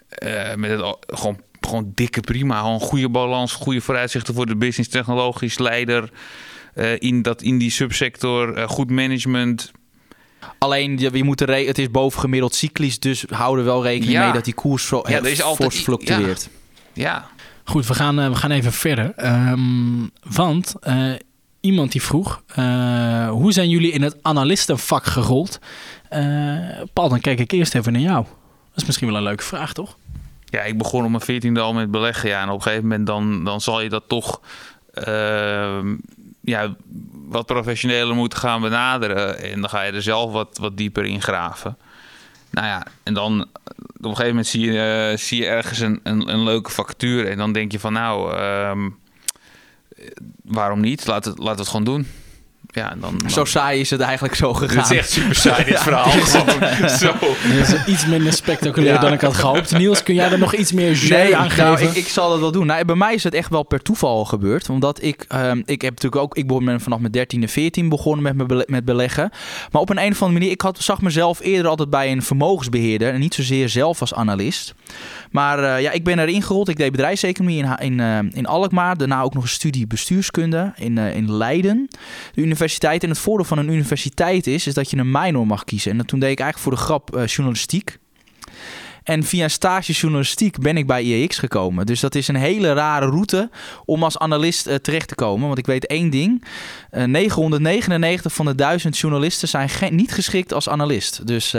[0.08, 2.60] eh, met het gewoon, gewoon dikke prima.
[2.60, 6.10] Gewoon goede balans, goede vooruitzichten voor de business, technologisch leider.
[6.74, 9.72] eh, in, dat, in die subsector, eh, goed management.
[10.58, 12.98] alleen, je, je moet er re- het is bovengemiddeld cyclisch.
[12.98, 14.24] Dus hou er wel rekening Ja.
[14.24, 16.48] mee dat die koers flo- Ja, is altijd fors fluctueert.
[16.92, 17.26] Ja,
[17.64, 19.12] Goed, we gaan, we gaan even verder.
[19.16, 21.12] Ehm, want eh,
[21.60, 25.58] iemand die vroeg, eh, hoe zijn jullie in het analistenvak gerold?
[26.08, 26.22] Eh,
[26.92, 28.26] Paul, dan kijk ik eerst even naar jou.
[28.76, 29.96] Dat is misschien wel een leuke vraag, toch?
[30.56, 32.28] ja, ik begon op mijn veertiende al met beleggen.
[32.28, 34.40] Ja, en op een gegeven moment dan, dan zal je dat toch
[34.92, 35.96] ehm,
[36.40, 36.74] ja,
[37.28, 39.38] wat professioneler moeten gaan benaderen.
[39.38, 41.76] En dan ga je er zelf wat, wat dieper in graven.
[42.50, 46.00] Nou ja, en dan op een gegeven moment zie je, eh, zie je ergens een,
[46.02, 47.28] een, leuke vacature.
[47.28, 48.90] En dan denk je van nou, ehm,
[50.42, 51.06] waarom niet?
[51.06, 52.06] Laat het, laat het gewoon doen.
[52.76, 54.76] Ja, en dan, Zo saai is het eigenlijk zo gegaan.
[54.76, 56.10] Dit is echt super saai, dit verhaal.
[56.10, 57.12] Gewoon zo.
[57.60, 59.00] Is iets minder spectaculair Ja.
[59.00, 59.78] dan ik had gehoopt.
[59.78, 61.64] Niels, kun jij er nog iets meer jeu Nee, aan geven?
[61.64, 62.66] nou, ik, ik zal dat wel doen.
[62.66, 64.68] Nou, bij mij is het echt wel per toeval gebeurd.
[64.70, 68.34] Omdat ik, ehm, ik heb natuurlijk ook, ik ben vanaf mijn 13e, 14 begonnen met,
[68.36, 69.30] mijn bele- met beleggen.
[69.72, 72.22] Maar op een, een of andere manier, ik had, zag mezelf eerder altijd bij een
[72.22, 73.12] vermogensbeheerder.
[73.12, 74.74] En niet zozeer zelf als analist.
[75.30, 76.68] Maar eh, ja, ik ben erin gerold.
[76.68, 78.96] Ik deed bedrijfseconomie in, in, eh, in Alkmaar.
[78.96, 81.88] Daarna ook nog een studie bestuurskunde in, eh, in Leiden.
[81.88, 82.64] De universiteit.
[83.02, 85.90] En het voordeel van een universiteit is, is dat je een minor mag kiezen.
[85.90, 87.98] En dat, toen deed ik eigenlijk voor de grap eh, journalistiek.
[89.02, 91.86] En via stage journalistiek ben ik bij IEX gekomen.
[91.86, 93.50] Dus dat is een hele rare route
[93.84, 95.46] om als analist eh, terecht te komen.
[95.46, 96.44] Want ik weet één ding.
[96.90, 101.26] eh, 999 van de 1000 journalisten zijn niet geschikt als analist.
[101.26, 101.54] Dus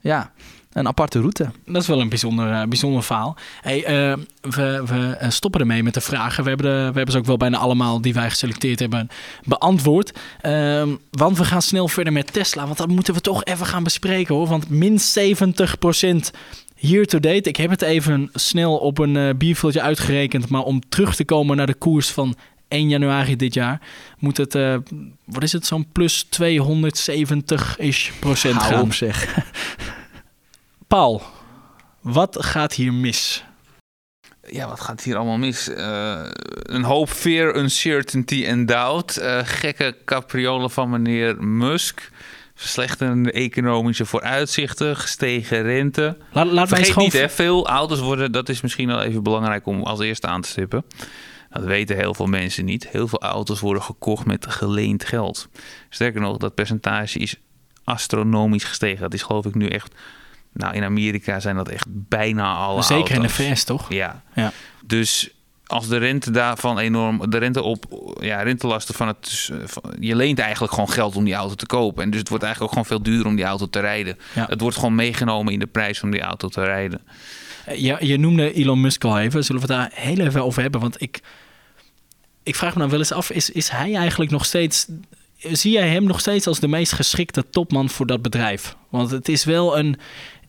[0.00, 0.32] ja,
[0.76, 1.50] een aparte route.
[1.66, 3.36] Dat is wel een bijzonder, eh, bijzonder verhaal.
[3.60, 6.42] Hey, eh, we, we eh, stoppen ermee met de vragen.
[6.42, 9.08] We hebben, de, we hebben ze ook wel bijna allemaal die wij geselecteerd hebben
[9.44, 10.18] beantwoord.
[10.40, 12.64] Ehm, want we gaan snel verder met Tesla.
[12.64, 14.46] Want dat moeten we toch even gaan bespreken hoor.
[14.46, 16.30] Want min 70%
[16.74, 17.48] hier to date.
[17.48, 20.48] Ik heb het even snel op een bierveeltje uitgerekend.
[20.48, 22.34] Maar om terug te komen naar de koers van
[22.68, 23.80] 1 januari dit jaar,
[24.18, 24.52] moet het,
[25.24, 28.82] wat is het, zo'n plus 270-ish procent Hou gaan.
[28.82, 29.26] op zeg.
[30.86, 31.22] Paul,
[32.00, 33.44] wat gaat hier mis?
[34.48, 35.68] Ja, wat gaat hier allemaal mis?
[35.68, 36.20] Uh,
[36.62, 39.18] een hoop fear, uncertainty en doubt.
[39.18, 42.10] Uh, gekke capriolen van meneer Musk.
[42.54, 46.16] Verslechterende economische vooruitzichten, gestegen rente.
[46.32, 49.66] Laat, laat Vergeet mij niet, hè, veel ouders worden, dat is misschien wel even belangrijk
[49.66, 50.84] om als eerste aan te stippen.
[51.50, 52.88] Dat weten heel veel mensen niet.
[52.88, 55.48] Heel veel auto's worden gekocht met geleend geld.
[55.88, 57.36] Sterker nog, dat percentage is
[57.84, 59.00] astronomisch gestegen.
[59.00, 59.94] Dat is geloof ik nu echt...
[60.56, 63.46] Nou, in Amerika zijn dat echt bijna alle Zeker in de auto's.
[63.58, 63.92] VS, toch?
[63.92, 64.22] Ja.
[64.34, 64.52] Ja.
[64.86, 65.30] Dus
[65.66, 69.94] als de rente daarvan enorm, de rente op, ja, rentelasten van het, dus, eh, van-
[70.00, 72.02] je leent eigenlijk gewoon geld om die auto te kopen.
[72.02, 74.18] En dus het wordt eigenlijk ook gewoon veel duurder om die auto te rijden.
[74.34, 74.46] Ja.
[74.48, 77.00] Het wordt gewoon meegenomen in de prijs om die auto te rijden.
[77.64, 79.44] Eh, Ja, je noemde Elon Musk al even.
[79.44, 80.80] Zullen we het daar heel even over hebben?
[80.80, 81.20] Want ik,
[82.42, 84.86] ik vraag me nou wel eens af, is, is hij eigenlijk nog steeds...
[85.38, 88.76] Zie jij hem nog steeds als de meest geschikte topman voor dat bedrijf?
[88.88, 89.96] Want het is wel een...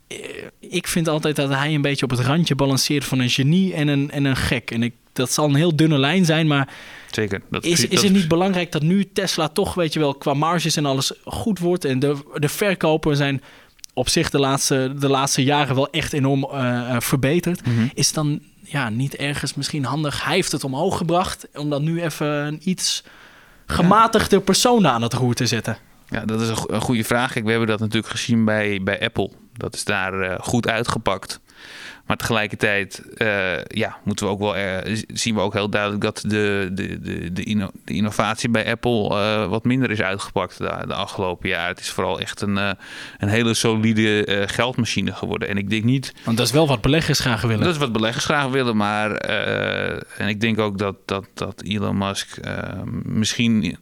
[0.07, 0.17] eh,
[0.59, 3.87] Ik vind altijd dat hij een beetje op het randje balanceert van een genie en
[3.87, 4.71] een, en een gek.
[4.71, 6.69] En ik, dat zal een heel dunne lijn zijn, maar
[7.11, 7.41] Zeker.
[7.49, 10.33] Dat is, dat is het niet belangrijk dat nu Tesla toch, weet je wel, qua
[10.33, 11.85] marges en alles goed wordt?
[11.85, 13.41] En de, de verkopen zijn
[13.93, 17.65] op zich de laatste, de laatste jaren wel echt enorm eh, eh, verbeterd.
[17.65, 17.87] Mhm.
[17.93, 20.23] Is dan ja, niet ergens misschien handig?
[20.23, 23.03] Hij heeft het omhoog gebracht om dan nu even een iets
[23.65, 25.77] gematigder persoon aan het roer te zetten.
[26.09, 27.31] Ja, dat is een goede vraag.
[27.31, 29.29] Kijk, we hebben dat natuurlijk gezien bij, bij Apple.
[29.57, 31.39] Dat is daar eh, goed uitgepakt.
[32.05, 36.23] Maar tegelijkertijd eh, ja, moeten we ook wel, eh, zien we ook heel duidelijk dat
[36.27, 39.09] de, de, de, de, inno- de innovatie bij Apple
[39.47, 41.67] wat minder is uitgepakt de, de afgelopen jaar.
[41.67, 42.55] Het is vooral echt een,
[43.17, 45.47] een hele solide geldmachine geworden.
[45.47, 47.63] En ik denk niet Want dat is wel wat beleggers graag willen.
[47.63, 49.11] dat is wat beleggers graag willen, maar
[50.17, 52.37] en ik denk ook dat, dat, dat Elon Musk
[53.03, 53.77] misschien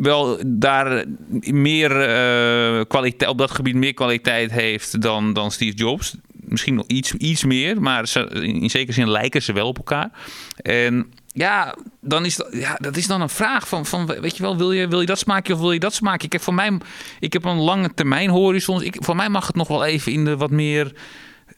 [0.00, 1.04] wel daar
[1.40, 6.16] meer eh, kwaliteit op dat gebied meer kwaliteit heeft dan, dan Steve Jobs.
[6.32, 10.10] Misschien nog iets, iets meer, maar in zekere zin lijken ze wel op elkaar.
[10.56, 14.42] En ja, dan is dat, ja, dat is dan een vraag van, van weet je
[14.42, 16.28] wel, wil je, wil je dat smaakje of wil je dat smaakje?
[16.28, 16.78] Kijk, voor mij,
[17.20, 18.82] ik heb een lange termijn horizon.
[18.82, 20.92] Ik, voor mij mag het nog wel even in de wat meer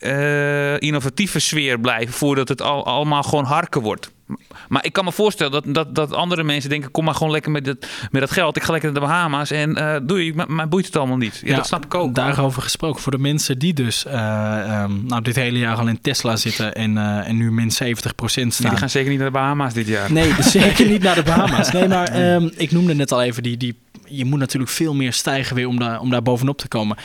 [0.02, 4.10] eh, innovatieve sfeer blijven voordat het al, allemaal gewoon harken wordt.
[4.68, 7.50] Maar ik kan me voorstellen dat, dat, dat andere mensen denken: kom maar gewoon lekker
[7.50, 8.56] met, het, met dat geld.
[8.56, 11.40] Ik ga lekker naar de Bahama's en eh doei, maar, maar boeit het allemaal niet.
[11.44, 12.14] Ja, dat snap ik ook.
[12.14, 16.00] Daarover gesproken, voor de mensen die dus eh, ehm, nou, dit hele jaar al in
[16.00, 18.70] Tesla zitten en, en nu min 70% Nee, staan.
[18.70, 20.12] die gaan zeker niet naar de Bahama's dit jaar.
[20.12, 21.72] Nee, zeker niet naar de Bahama's.
[21.72, 25.12] Nee, maar ehm, ik noemde net al even, die, die, je moet natuurlijk veel meer
[25.12, 26.96] stijgen weer om daar, om daar bovenop te komen.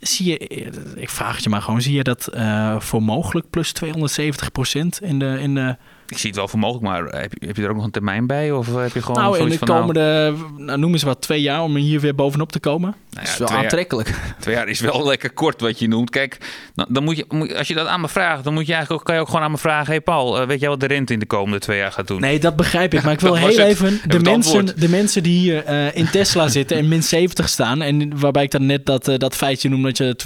[0.00, 3.50] Zie je, eh, ik vraag het je maar gewoon, zie je dat eh, voor mogelijk
[3.50, 5.76] plus 270% in de, in de,
[6.08, 7.90] Ik zie het wel voor mogelijk, maar heb je, heb je er ook nog een
[7.90, 8.52] termijn bij?
[8.52, 11.62] Of heb je gewoon nou, in de nou, komende, nou, noem eens wat, twee jaar
[11.62, 12.94] om hier weer bovenop te komen?
[13.10, 14.14] nou Dat ja, is wel twee, jaar, aantrekkelijk.
[14.40, 16.10] twee jaar is wel lekker kort wat je noemt.
[16.10, 16.38] Kijk,
[16.74, 19.06] dan, dan moet je, als je dat aan me vraagt, dan moet je eigenlijk ook,
[19.06, 21.12] kan je ook gewoon aan me vragen: hey Paul, eh, weet jij wat de rente
[21.12, 22.20] in de komende twee jaar gaat doen?
[22.20, 23.02] Nee, dat begrijp ik.
[23.06, 23.66] Maar ik wil dat heel het.
[23.66, 27.48] even Heb de mensen, de mensen die hier eh, in Tesla zitten en min 70
[27.48, 27.82] staan.
[27.82, 30.16] En waarbij ik dan net dat, eh, dat feitje noem dat je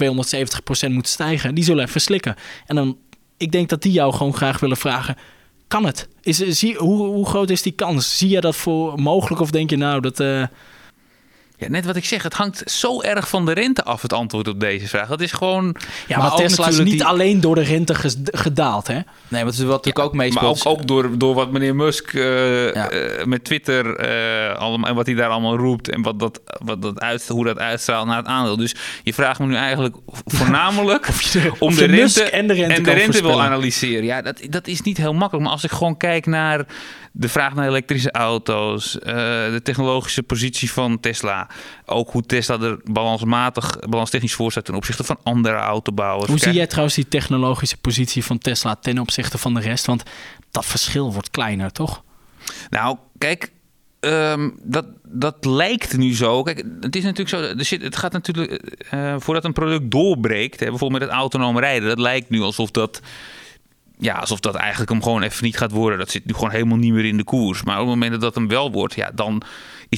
[0.87, 1.55] 270% moet stijgen.
[1.55, 2.35] Die zullen even slikken.
[2.65, 2.97] En dan,
[3.37, 5.15] ik denk dat die jou gewoon graag willen vragen.
[5.71, 6.07] Kan het?
[6.21, 8.17] Is, zie, hoe, hoe groot is die kans?
[8.17, 9.41] Zie je dat voor mogelijk?
[9.41, 10.19] Of denk je nou dat...
[11.61, 14.47] Ja, net wat ik zeg, het hangt zo erg van de rente af, het antwoord
[14.47, 15.07] op deze vraag.
[15.07, 15.75] Dat is gewoon.
[16.07, 17.95] ja, maar, ook Tesla is natuurlijk niet die- alleen door de rente
[18.31, 18.93] gedaald, hè?
[18.93, 20.65] Nee, maar het is wat natuurlijk ook Maar meespeelt.
[20.65, 22.89] ook, ook door, door wat meneer Musk eh, Ja.
[22.89, 26.81] eh, met Twitter eh, allemaal, en wat hij daar allemaal roept en wat dat, wat
[26.81, 28.57] dat uit, hoe dat uitstraalt naar het aandeel.
[28.57, 29.95] Dus je vraagt me nu eigenlijk
[30.25, 33.21] voornamelijk Of je, om of de je rente, Musk en de rente, en de rente
[33.21, 34.03] wil analyseren.
[34.03, 35.43] Ja, dat, dat is niet heel makkelijk.
[35.45, 36.65] Maar als ik gewoon kijk naar
[37.13, 39.13] de vraag naar elektrische auto's, eh,
[39.51, 41.49] de technologische positie van Tesla,
[41.85, 46.29] ook hoe Tesla er balansmatig, balanstechnisch voor staat ten opzichte van andere autobouwers.
[46.29, 49.85] Hoe zie jij trouwens die technologische positie van Tesla ten opzichte van de rest?
[49.85, 50.03] Want
[50.51, 52.03] dat verschil wordt kleiner, toch?
[52.69, 53.51] Nou, kijk,
[53.99, 56.43] ehm, dat, dat lijkt nu zo.
[56.43, 57.41] Kijk, het is natuurlijk zo.
[57.41, 58.51] Er zit, het gaat natuurlijk.
[58.89, 62.71] eh, voordat een product doorbreekt, hè, bijvoorbeeld met het autonoom rijden, dat lijkt nu alsof
[62.71, 63.01] dat.
[63.97, 65.99] Ja, alsof dat eigenlijk hem gewoon even niet gaat worden.
[65.99, 67.63] Dat zit nu gewoon helemaal niet meer in de koers.
[67.63, 69.41] Maar op het moment dat dat hem wel wordt, ja, dan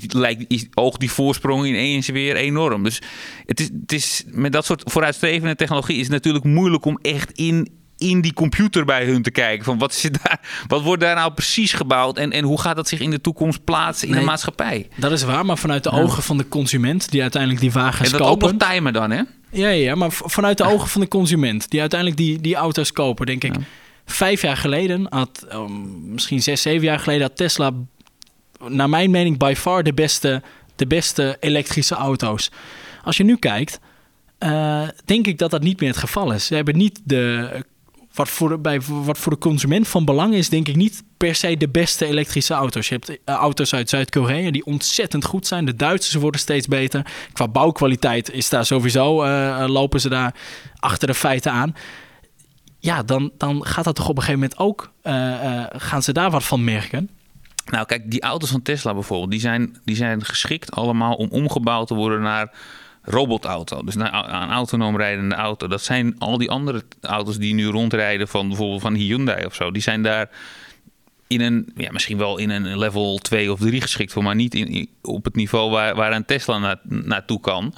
[0.02, 2.84] is, lijkt, is, oogt die voorsprong ineens weer enorm.
[2.84, 3.02] Dus
[3.46, 7.32] het is, het is, met dat soort vooruitstrevende technologie is het natuurlijk moeilijk om echt
[7.32, 7.68] in,
[7.98, 9.66] in die computer bij hun te kijken.
[9.66, 12.88] Van wat, is daar, wat wordt daar nou precies gebouwd en, en hoe gaat dat
[12.88, 14.24] zich in de toekomst plaatsen in Nee.
[14.24, 14.88] de maatschappij?
[14.96, 16.02] Dat is waar, maar vanuit de Ja.
[16.02, 18.58] ogen van de consument die uiteindelijk die wagens En dat ook kopen.
[18.58, 19.22] nog timen dan, hè?
[19.52, 23.26] Ja, ja, maar vanuit de ogen van de consument die uiteindelijk die, die auto's kopen,
[23.26, 23.56] denk ik.
[23.56, 23.62] Ja.
[24.06, 27.72] Vijf jaar geleden, had, um, misschien zes, zeven jaar geleden, had Tesla,
[28.68, 30.42] naar mijn mening, by far de beste,
[30.76, 32.52] de beste elektrische auto's.
[33.04, 33.80] Als je nu kijkt,
[34.38, 36.46] eh, denk ik dat dat niet meer het geval is.
[36.46, 37.50] Ze hebben niet de
[38.14, 41.36] wat voor, de, bij, wat voor de consument van belang is, denk ik niet per
[41.36, 42.90] se de beste elektrische auto's.
[42.90, 45.66] Je hebt uh, auto's uit Zuid-Korea die ontzettend goed zijn.
[45.66, 47.06] De Duitsers worden steeds beter.
[47.34, 50.36] Qua bouwkwaliteit is daar sowieso, uh, lopen ze daar
[50.80, 51.76] achter de feiten aan.
[52.80, 54.92] Ja, dan, dan gaat dat toch op een gegeven moment ook,
[55.80, 57.10] gaan ze daar wat van merken.
[57.66, 61.88] Nou, kijk, die auto's van Tesla bijvoorbeeld, die zijn, die zijn geschikt allemaal om omgebouwd
[61.88, 62.52] te worden naar
[63.04, 63.84] robotauto.
[63.84, 65.68] Dus naar een autonoom rijdende auto.
[65.68, 69.72] Dat zijn al die andere auto's die nu rondrijden van bijvoorbeeld van Hyundai of zo.
[69.72, 70.30] Die zijn daar
[71.28, 74.56] in een, ja, misschien wel in een level 2 of 3 geschikt voor, maar niet
[74.56, 77.74] in, op het niveau waar, waar een Tesla na, naartoe kan.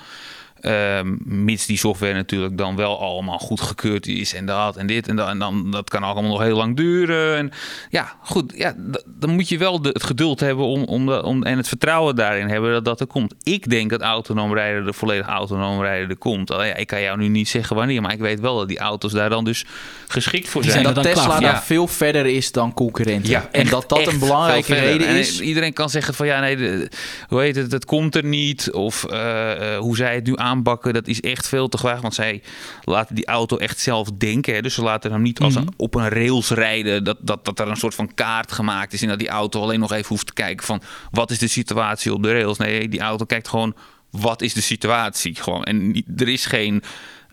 [0.67, 5.15] Um, mits die software natuurlijk dan wel allemaal goedgekeurd is en dat en dit en
[5.15, 5.27] dat.
[5.27, 7.37] En dan dat kan allemaal nog heel lang duren.
[7.37, 7.51] En
[7.89, 11.43] ja, goed, ja, dan moet je wel de, het geduld hebben om, om, de, om,
[11.43, 13.33] en het vertrouwen daarin hebben dat dat er komt.
[13.43, 16.49] Ik denk dat autonoom rijden, de volledig autonoom rijden er komt.
[16.49, 19.11] Ja, ik kan jou nu niet zeggen wanneer, maar ik weet wel dat die auto's
[19.11, 19.65] daar dan dus
[20.07, 20.85] geschikt voor zijn.
[20.85, 23.29] En dat Tesla daar veel verder is dan concurrenten.
[23.29, 25.39] Ja, en dat dat een belangrijke reden is.
[25.39, 26.89] En iedereen kan zeggen van ja, nee, de,
[27.27, 28.71] hoe heet het, het komt er niet.
[28.71, 32.01] Of uh, uh, hoe zij het nu aan aanbakken, dat is echt veel te graag.
[32.01, 32.41] Want zij
[32.83, 34.53] laten die auto echt zelf denken.
[34.53, 34.61] Hè?
[34.61, 37.03] Dus ze laten hem niet als een, op een rails rijden.
[37.03, 39.01] Dat, dat, dat er een soort van kaart gemaakt is.
[39.01, 40.81] En dat die auto alleen nog even hoeft te kijken van
[41.11, 42.57] wat is de situatie op de rails.
[42.57, 43.75] Nee, die auto kijkt gewoon
[44.09, 45.35] wat is de situatie.
[45.35, 45.63] Gewoon.
[45.63, 46.83] En er is geen.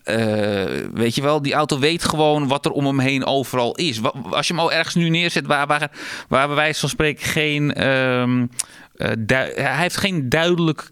[0.05, 0.15] Uh,
[0.93, 3.99] weet je wel, die auto weet gewoon wat er om hem heen overal is.
[4.29, 5.91] Als je hem al ergens nu neerzet waar, waar,
[6.27, 7.73] waar bij wijze van spreken geen.
[7.77, 8.43] Uh,
[8.93, 10.85] hij heeft geen duidelijke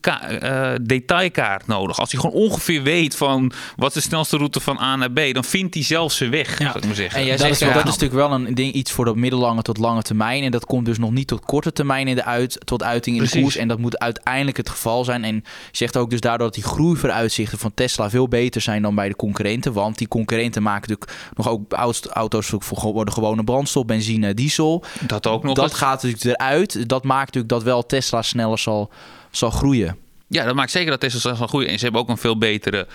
[0.43, 1.99] uh, detailkaart nodig.
[1.99, 5.20] Als hij gewoon ongeveer weet van wat is de snelste route van A naar B,
[5.34, 6.60] dan vindt hij zelf zijn weg.
[6.60, 6.66] Ja.
[6.66, 7.20] Zou ik maar zeggen.
[7.20, 9.62] En jij dat, zegt, is, dat is natuurlijk wel een ding, iets voor de middellange
[9.62, 10.43] tot lange termijn.
[10.43, 13.22] En dat komt dus nog niet tot korte termijn in de uit, tot uiting in
[13.22, 13.38] Precies.
[13.38, 13.56] de koers.
[13.56, 15.24] En dat moet uiteindelijk het geval zijn.
[15.24, 19.08] En zegt ook dus daardoor dat die groeivooruitzichten van Tesla veel beter zijn dan bij
[19.08, 19.74] de concurrenten.
[19.74, 21.74] Want die concurrenten maken natuurlijk nog ook
[22.14, 24.84] auto's voor worden gewone brandstof, benzine, diesel.
[25.08, 25.56] Dat ook nog.
[25.56, 26.89] Dat gaat natuurlijk eruit.
[26.89, 28.92] Dat maakt natuurlijk dat wel Tesla sneller zal,
[29.32, 29.98] zal groeien.
[30.28, 31.70] Ja, dat maakt zeker dat Tesla zal groeien.
[31.70, 32.88] En ze hebben ook een veel betere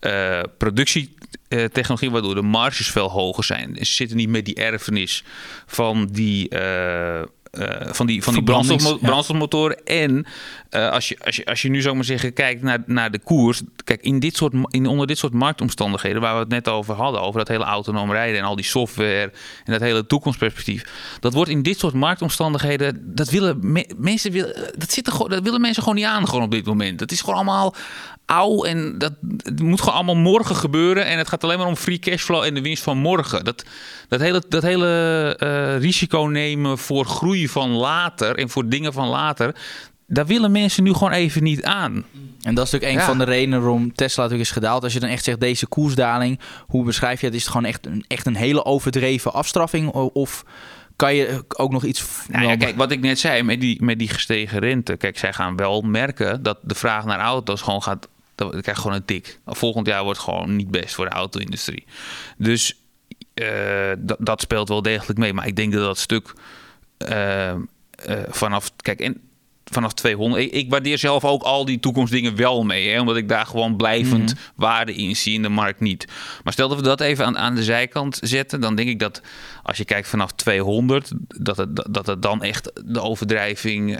[0.00, 3.76] uh, productietechnologie, waardoor de marges veel hoger zijn.
[3.76, 5.24] Ze zitten niet met die erfenis
[5.66, 6.54] van die.
[6.54, 7.22] Uh,
[7.58, 9.84] uh, van die, van die brandstof, brandstofmotoren.
[9.84, 10.26] En
[10.70, 13.18] uh, als, je, als, je, als je nu zo maar zeggen kijkt naar, naar de
[13.18, 13.62] koers.
[13.84, 17.20] Kijk, in dit soort, in, onder dit soort marktomstandigheden waar we het net over hadden.
[17.20, 19.32] Over dat hele autonoom rijden en al die software.
[19.64, 20.84] En dat hele toekomstperspectief.
[21.20, 23.14] Dat wordt in dit soort marktomstandigheden.
[23.14, 26.44] Dat willen me, mensen willen, dat, zit er, dat willen mensen gewoon niet aan gewoon
[26.44, 26.98] op dit moment.
[26.98, 27.74] Dat is gewoon allemaal
[28.26, 31.06] oud en dat het moet gewoon allemaal morgen gebeuren.
[31.06, 33.44] En het gaat alleen maar om free cashflow en de winst van morgen.
[33.44, 33.64] Dat,
[34.08, 39.08] dat hele, dat hele uh, risico nemen voor groei van later en voor dingen van
[39.08, 39.54] later.
[40.06, 42.04] Daar willen mensen nu gewoon even niet aan.
[42.42, 43.06] En dat is natuurlijk een ja.
[43.06, 44.82] van de redenen waarom Tesla natuurlijk is gedaald.
[44.82, 47.34] Als je dan echt zegt, deze koersdaling, hoe beschrijf je het?
[47.34, 49.90] Is het gewoon echt een, echt een hele overdreven afstraffing?
[49.92, 50.44] Of
[50.96, 52.04] kan je ook nog iets...
[52.28, 54.96] Nou ja, kijk, wat ik net zei met die, met die gestegen rente.
[54.96, 58.82] Kijk, zij gaan wel merken dat de vraag naar auto's gewoon gaat dan krijg je
[58.82, 59.38] gewoon een tik.
[59.46, 61.84] Volgend jaar wordt gewoon niet best voor de auto-industrie.
[62.36, 62.80] Dus
[63.34, 65.32] uh, dat speelt wel degelijk mee.
[65.32, 66.32] Maar ik denk dat dat stuk
[66.98, 67.54] uh, uh,
[68.28, 68.70] vanaf.
[68.76, 69.20] Kijk, en
[69.64, 70.42] vanaf 200.
[70.42, 72.88] Ik, ik, waardeer zelf ook al die toekomstdingen wel mee.
[72.88, 74.52] Hè, omdat ik daar gewoon blijvend mm -hmm.
[74.54, 76.06] waarde in zie in de markt niet.
[76.44, 78.60] Maar stel dat we dat even aan, aan de zijkant zetten.
[78.60, 79.20] Dan denk ik dat
[79.62, 81.12] als je kijkt vanaf 200.
[81.26, 83.98] Dat het, dat het dan echt de overdrijving uh,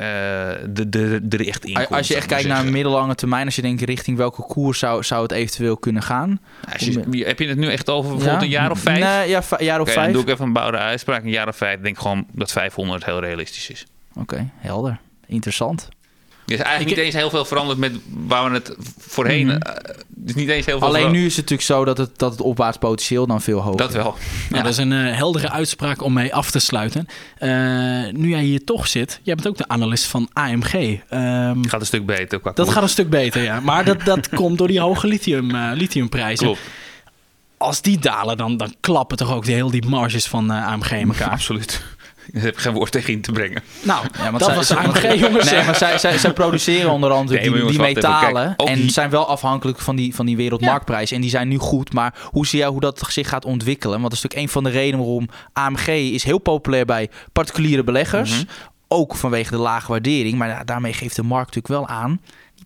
[0.71, 3.45] de, de, de echt in Als je echt kijkt naar een middellange termijn.
[3.45, 6.41] Als je denkt richting welke koers zou, zou het eventueel kunnen gaan.
[6.73, 8.47] Als je, heb je het nu echt over bijvoorbeeld ja?
[8.47, 8.99] een jaar of vijf?
[8.99, 10.13] Nee, ja, jaar of okay, vijf.
[10.13, 11.23] Dan doe ik even een bouwde uitspraak.
[11.23, 11.81] Een jaar of vijf.
[11.81, 13.87] denk gewoon dat 500 heel realistisch is.
[14.13, 15.89] Oké, okay, helder interessant.
[16.47, 19.45] Er is eigenlijk ik, niet eens heel veel veranderd met waar we het voorheen.
[19.45, 19.61] Mm -hmm.
[19.89, 22.31] uh, is niet eens heel veel Alleen nu is het natuurlijk zo dat het, dat
[22.31, 24.15] het opwaarts potentieel dan veel hoger Dat wel.
[24.51, 24.63] Ja, ja.
[24.63, 27.07] Dat is een uh, heldere uitspraak om mee af te sluiten.
[27.39, 27.49] Uh,
[28.13, 30.73] nu jij hier toch zit, jij bent ook de analist van AMG.
[30.75, 32.41] Um, gaat een stuk beter.
[32.41, 33.61] Qua dat gaat een stuk beter, ja.
[33.61, 36.47] Maar dat, dat komt door die hoge lithium, lithiumprijzen.
[36.47, 36.61] Klopt.
[37.57, 41.09] Als die dalen, dan, dan klappen toch ook de heel die marges van AMG in
[41.09, 41.31] elkaar.
[41.39, 41.83] Absoluut.
[42.33, 43.63] Daar heb ik geen woord tegen in te brengen.
[43.83, 45.51] Nou, ja, dat zij, was AMG, jongens.
[45.51, 48.55] Nee, maar zij, zij, zij produceren onder andere nee, die, jongens, die metalen.
[48.57, 48.91] Kijk, en die...
[48.91, 51.11] zijn wel afhankelijk van die, van die wereldmarktprijs.
[51.11, 51.17] Ja.
[51.17, 51.93] En die zijn nu goed.
[51.93, 54.01] Maar hoe zie jij hoe dat zich gaat ontwikkelen?
[54.01, 57.85] Want dat is natuurlijk een van de redenen waarom AMG is heel populair bij particuliere
[57.85, 58.31] beleggers.
[58.31, 58.73] Mm -hmm.
[58.89, 60.39] Ook vanwege de lage waardering.
[60.39, 62.21] Maar daarmee geeft de markt natuurlijk wel aan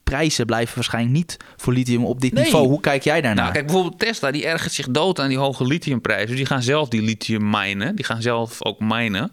[0.09, 2.44] prijzen blijven waarschijnlijk niet voor lithium op dit nee.
[2.44, 2.66] niveau.
[2.66, 3.42] Hoe kijk jij daarnaar?
[3.42, 6.26] Nou, kijk, bijvoorbeeld Tesla, die ergert zich dood aan die hoge lithiumprijzen.
[6.26, 7.96] Dus die gaan zelf die lithium minen.
[7.96, 9.32] Die gaan zelf ook minen.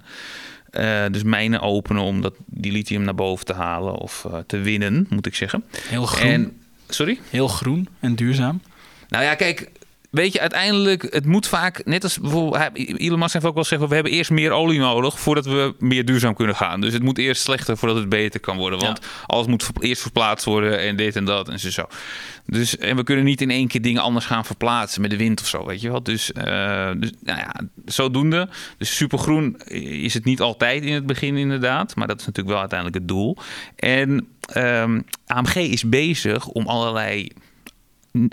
[0.72, 4.58] Uh, dus mijnen openen om dat, die lithium naar boven te halen of uh, te
[4.58, 5.64] winnen, moet ik zeggen.
[5.88, 6.32] Heel groen.
[6.32, 7.20] En, sorry?
[7.30, 8.62] Heel groen en duurzaam.
[9.08, 9.72] Nou ja, kijk,
[10.16, 13.88] weet je, uiteindelijk, het moet vaak, net als bijvoorbeeld, Elon Musk heeft ook wel gezegd,
[13.88, 16.82] we hebben eerst meer olie nodig voordat we meer duurzaam kunnen gaan.
[16.82, 18.80] Dus het moet eerst slechter voordat het beter kan worden.
[18.80, 21.70] Want alles moet eerst verplaatst worden en dit en dat en zo.
[21.70, 21.88] zo.
[22.46, 25.42] Dus, en we kunnen niet in één keer dingen anders gaan verplaatsen met de wind
[25.42, 26.04] of zo, weet je wel.
[26.04, 27.54] Dus, eh, dus nou ja,
[27.86, 28.50] zodoende.
[28.78, 29.58] Dus supergroen
[30.02, 31.96] is het niet altijd in het begin inderdaad.
[31.96, 33.38] Maar dat is natuurlijk wel uiteindelijk het doel.
[33.76, 37.32] En ehm, AMG is bezig om allerlei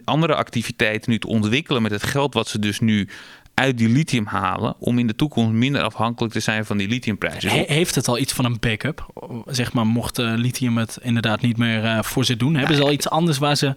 [0.05, 3.09] andere activiteiten nu te ontwikkelen met het geld wat ze dus nu
[3.55, 7.51] uit die lithium halen om in de toekomst minder afhankelijk te zijn van die lithiumprijzen.
[7.51, 9.07] He- heeft het al iets van een backup?
[9.47, 12.83] Zeg maar, mocht eh, lithium het inderdaad niet meer eh, voor ze doen, hebben ze
[12.83, 13.75] al iets anders waar ze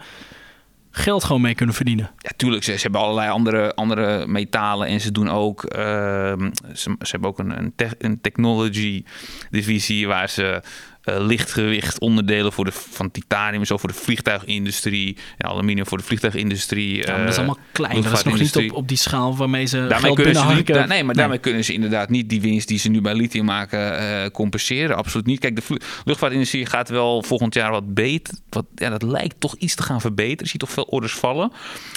[0.92, 2.12] geld gewoon mee kunnen verdienen?
[2.18, 6.96] Ja, tuurlijk, ze, ze hebben allerlei andere, andere metalen en ze doen ook, ehm, ze,
[7.00, 9.04] ze hebben ook een, een, tech- een technology
[9.50, 10.62] divisie waar ze
[11.06, 15.98] eh, lichtgewicht onderdelen voor de, van titanium en zo voor de vliegtuigindustrie en aluminium voor
[15.98, 16.96] de vliegtuigindustrie.
[16.98, 18.02] Ja, maar dat is eh, allemaal klein.
[18.02, 20.48] Dat is nog niet op, op die schaal waarmee ze Daarmee geld kunnen ze niet,
[20.48, 20.74] binnenharken.
[20.90, 23.46] da- nee, maar daarmee kunnen ze inderdaad niet die winst die ze nu bij lithium
[23.46, 24.96] maken eh, compenseren.
[24.98, 25.40] Absoluut niet.
[25.40, 28.34] Kijk, de luchtvaartindustrie gaat wel volgend jaar wat beter.
[28.50, 30.44] Wat, ja, dat lijkt toch iets te gaan verbeteren.
[30.44, 31.52] Je ziet toch veel orders vallen.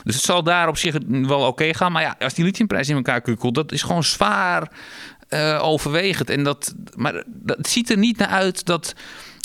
[0.05, 1.93] Dus het zal daar op zich wel oké gaan.
[1.93, 4.71] Maar ja, als die lithiumprijs in elkaar kukkelt, dat is gewoon zwaar
[5.29, 6.31] eh, overwegend.
[6.31, 8.95] En dat, maar dat ziet er niet naar uit dat.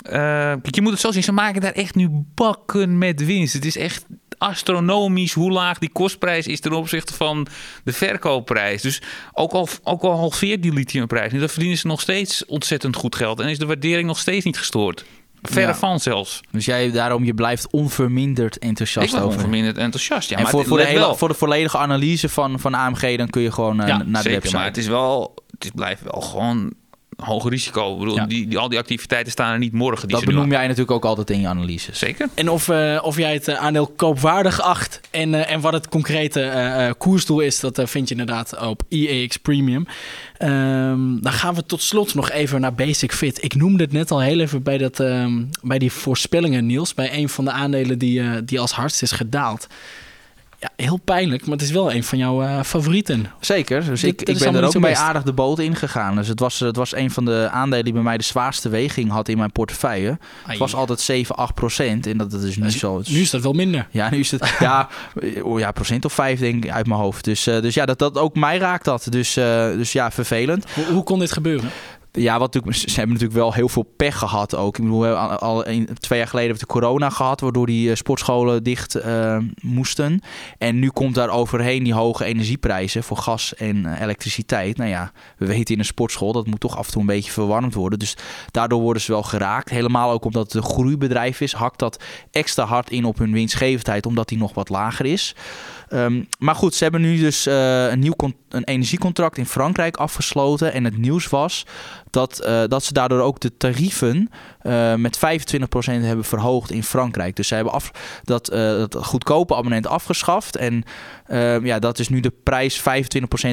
[0.03, 3.53] eh, je moet het zo zien, ze maken daar echt nu bakken met winst.
[3.53, 4.05] Het is echt
[4.37, 7.47] astronomisch hoe laag die kostprijs is ten opzichte van
[7.83, 8.81] de verkoopprijs.
[8.81, 9.01] Dus
[9.33, 13.15] ook al, ook al halveert die lithiumprijs, nu, dan verdienen ze nog steeds ontzettend goed
[13.15, 13.39] geld.
[13.39, 15.05] En is de waardering nog steeds niet gestoord.
[15.51, 15.75] Verre Ja.
[15.75, 16.41] van zelfs.
[16.51, 19.35] Dus jij daarom, je blijft onverminderd enthousiast ik ben over.
[19.37, 20.29] onverminderd enthousiast.
[20.29, 23.17] Ja, en maar voor, voor, de hele, wel, voor de volledige analyse van, van AMG,
[23.17, 24.55] dan kun je gewoon eh, Ja, naar de website.
[24.55, 26.73] maar het is wel, het is, blijft wel gewoon
[27.15, 27.93] hoog risico.
[27.93, 28.25] Ik bedoel, Ja.
[28.25, 30.07] die, die, al die activiteiten staan er niet morgen.
[30.07, 31.97] Die dat benoem jij natuurlijk ook altijd in je analyses.
[31.99, 32.27] Zeker.
[32.33, 35.87] En of, eh, of jij het eh, aandeel koopwaardig acht en, eh, en wat het
[35.89, 39.85] concrete eh, eh, koersdoel is, dat vind je inderdaad op IEX Premium.
[40.37, 43.43] Ehm, dan gaan we tot slot nog even naar Basic Fit.
[43.43, 46.93] Ik noemde het net al heel even bij, dat, ehm, bij die voorspellingen, Niels.
[46.93, 49.67] Bij een van de aandelen die, eh, die als hardst is gedaald.
[50.63, 53.31] Ja, heel pijnlijk, maar het is wel een van jouw eh, favorieten.
[53.39, 55.01] Zeker, dus Dit- ik, ik ben er ook best.
[55.01, 56.15] aardig de boot ingegaan.
[56.15, 59.11] Dus het was, het was een van de aandelen die bij mij de zwaarste weging
[59.11, 60.17] had in mijn portefeuille.
[60.47, 62.07] Het was altijd 7, 8 procent.
[62.07, 63.01] En dat, dat is nu Dus zo.
[63.07, 63.87] Nu is dat wel minder.
[63.91, 64.89] Ja, nu is het ja,
[65.41, 67.23] oh ja, procent of vijf denk ik uit mijn hoofd.
[67.23, 69.07] Dus, eh, dus ja, dat, dat ook mij raakt dat.
[69.09, 70.65] Dus, eh, dus ja, vervelend.
[70.73, 71.69] Hoe, hoe kon dit gebeuren?
[72.19, 74.77] Ja, wat natuurlijk, ze hebben natuurlijk wel heel veel pech gehad ook.
[74.77, 75.63] Ik bedoel, we hebben al,
[75.99, 80.21] twee jaar geleden hebben we de corona gehad, waardoor die eh, sportscholen dicht eh, moesten.
[80.57, 84.77] En nu komt daar overheen die hoge energieprijzen voor gas en eh, elektriciteit.
[84.77, 87.31] Nou ja, we weten in een sportschool dat moet toch af en toe een beetje
[87.31, 87.99] verwarmd worden.
[87.99, 88.17] Dus
[88.51, 89.69] daardoor worden ze wel geraakt.
[89.69, 94.05] Helemaal ook omdat het een groeibedrijf is, hakt dat extra hard in op hun winstgevendheid,
[94.05, 95.35] omdat die nog wat lager is.
[95.93, 98.15] Ehm, maar goed, ze hebben nu dus eh, een nieuw
[98.49, 100.73] een energiecontract in Frankrijk afgesloten.
[100.73, 101.65] En het nieuws was
[102.09, 104.29] dat, eh, dat ze daardoor ook de tarieven
[104.63, 105.21] eh, met 25%
[106.05, 107.35] hebben verhoogd in Frankrijk.
[107.35, 107.91] Dus ze hebben af,
[108.23, 110.55] dat, eh, dat goedkope abonnement afgeschaft.
[110.55, 110.83] En
[111.25, 112.83] eh, ja, dat is nu de prijs 25%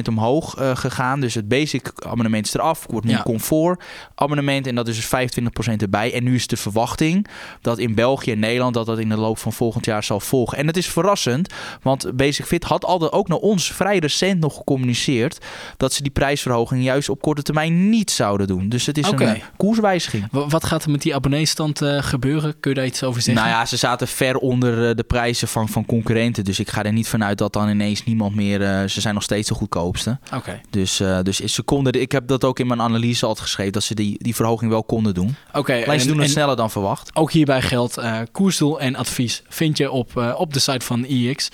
[0.09, 1.19] omhoog eh, gegaan.
[1.19, 2.85] Dus het basic abonnement is eraf.
[2.89, 3.21] Wordt nu Ja.
[3.23, 3.83] comfort
[4.15, 4.67] abonnement.
[4.67, 6.13] En dat is dus 25% erbij.
[6.13, 7.27] En nu is de verwachting
[7.61, 10.57] dat in België en Nederland dat dat in de loop van volgend jaar zal volgen.
[10.57, 14.55] En het is verrassend, want Basic Fit had altijd ook naar ons vrij recent nog
[14.55, 15.37] gecommuniceerd
[15.77, 18.69] dat ze die prijsverhoging juist op korte termijn niet zouden doen.
[18.69, 20.27] Dus het is een koerswijziging.
[20.31, 22.59] Wa- Wat gaat er met die abonneestand eh, gebeuren?
[22.59, 23.43] Kun je daar iets over zeggen?
[23.43, 26.43] Nou ja, ze zaten ver onder eh, de prijzen van, van concurrenten.
[26.43, 28.61] Dus ik ga er niet vanuit dat dan ineens niemand meer...
[28.61, 30.19] eh, ze zijn nog steeds de goedkoopste.
[30.35, 30.61] Oké.
[30.69, 32.01] Dus, dus ze konden...
[32.01, 33.71] Ik heb dat ook in mijn analyse al geschreven...
[33.73, 35.35] dat ze die, die verhoging wel konden doen.
[35.53, 37.15] Oké, Alleen ze en- doen het sneller dan verwacht.
[37.15, 37.97] Ook hierbij geldt
[38.31, 41.49] koersdoel en advies vind je op, op de site van IX.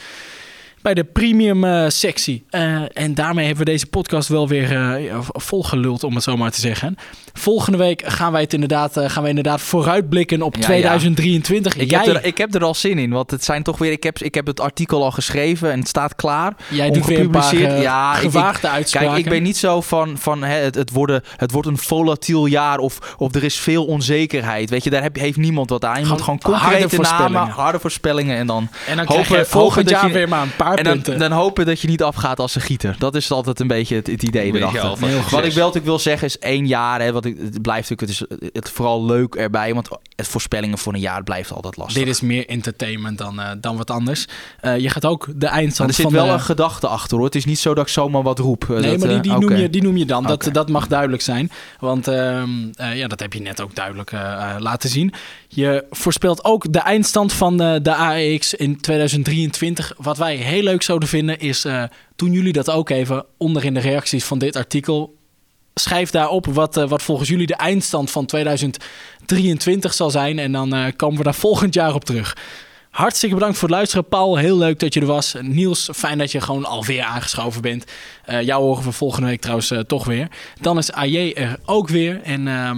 [0.81, 2.45] Bij de premium sectie.
[2.93, 6.59] En daarmee hebben we deze podcast wel weer ja, volgeluld, om het zo maar te
[6.59, 6.95] zeggen.
[7.37, 10.65] Volgende week gaan wij het inderdaad, eh, gaan wij inderdaad vooruitblikken op Ja, ja.
[10.65, 11.75] 2023.
[11.77, 13.91] Ik jij heb, er, ik heb er al zin in, want het zijn toch weer...
[13.91, 16.53] Ik heb, ik heb het artikel al geschreven en het staat klaar.
[16.69, 19.09] jij doet weer een paar Ja, ik- gewaagde uitspraken.
[19.09, 22.45] Kijk, ik ben niet zo van, van hè, het, het, worden, het wordt een volatiel
[22.45, 24.69] jaar of, of er is veel onzekerheid.
[24.69, 25.99] Weet je, daar heb, heeft niemand wat aan.
[26.01, 27.49] Je moet Gewoon harde concrete namen, voorspellingen.
[27.53, 30.55] harde voorspellingen en dan, en dan hopen- krijg je volgend jaar je- weer maar een
[30.55, 31.19] paar en dan, punten.
[31.19, 32.95] dan hopen dat je niet afgaat als een gieter.
[32.99, 34.51] Dat is altijd een beetje het, het idee.
[34.51, 34.61] Wat
[35.45, 37.01] ik wel natuurlijk wil zeggen is één jaar.
[37.01, 39.73] Hè, wat ik, het blijft natuurlijk, het is het vooral leuk erbij.
[39.73, 42.03] Want het voorspellingen voor een jaar blijft altijd lastig.
[42.03, 44.25] Dit is meer entertainment dan, eh, dan wat anders.
[44.59, 46.31] Eh, je gaat ook de maar eindstand er zit van wel de...
[46.31, 47.25] een gedachte achter hoor.
[47.25, 48.63] Het is niet zo dat ik zomaar wat roep.
[48.63, 50.23] Eh, Nee, dat, maar die, die, noem je, die noem je dan.
[50.23, 51.51] Dat, dat mag duidelijk zijn.
[51.79, 54.11] Want ehm, eh, ja, dat heb je net ook duidelijk
[54.59, 55.13] laten zien.
[55.47, 59.93] Je voorspelt ook de eindstand van de AEX in 2023.
[59.97, 61.83] Wat wij heel leuk zouden vinden is, uh,
[62.15, 65.16] doen jullie dat ook even onder in de reacties van dit artikel.
[65.79, 70.39] Schrijf daarop wat, uh, wat volgens jullie de eindstand van 2023 zal zijn.
[70.39, 72.37] En dan uh, komen we daar volgend jaar op terug.
[72.89, 74.07] Hartstikke bedankt voor het luisteren.
[74.07, 75.35] Paul, heel leuk dat je er was.
[75.41, 77.85] Niels, fijn dat je gewoon alweer aangeschoven bent.
[78.29, 80.27] Uh, jou horen we volgende week trouwens toch weer.
[80.61, 82.21] Dan is AJ er ook weer.
[82.21, 82.71] En uh,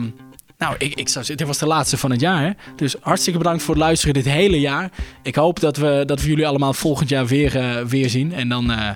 [0.58, 2.56] nou, ik, ik zou dit was de laatste van het jaar.
[2.76, 4.92] Dus hartstikke bedankt voor het luisteren dit hele jaar.
[5.24, 8.34] Ik hoop dat we, dat we jullie allemaal volgend jaar weer, weer zien.
[8.34, 8.96] En dan...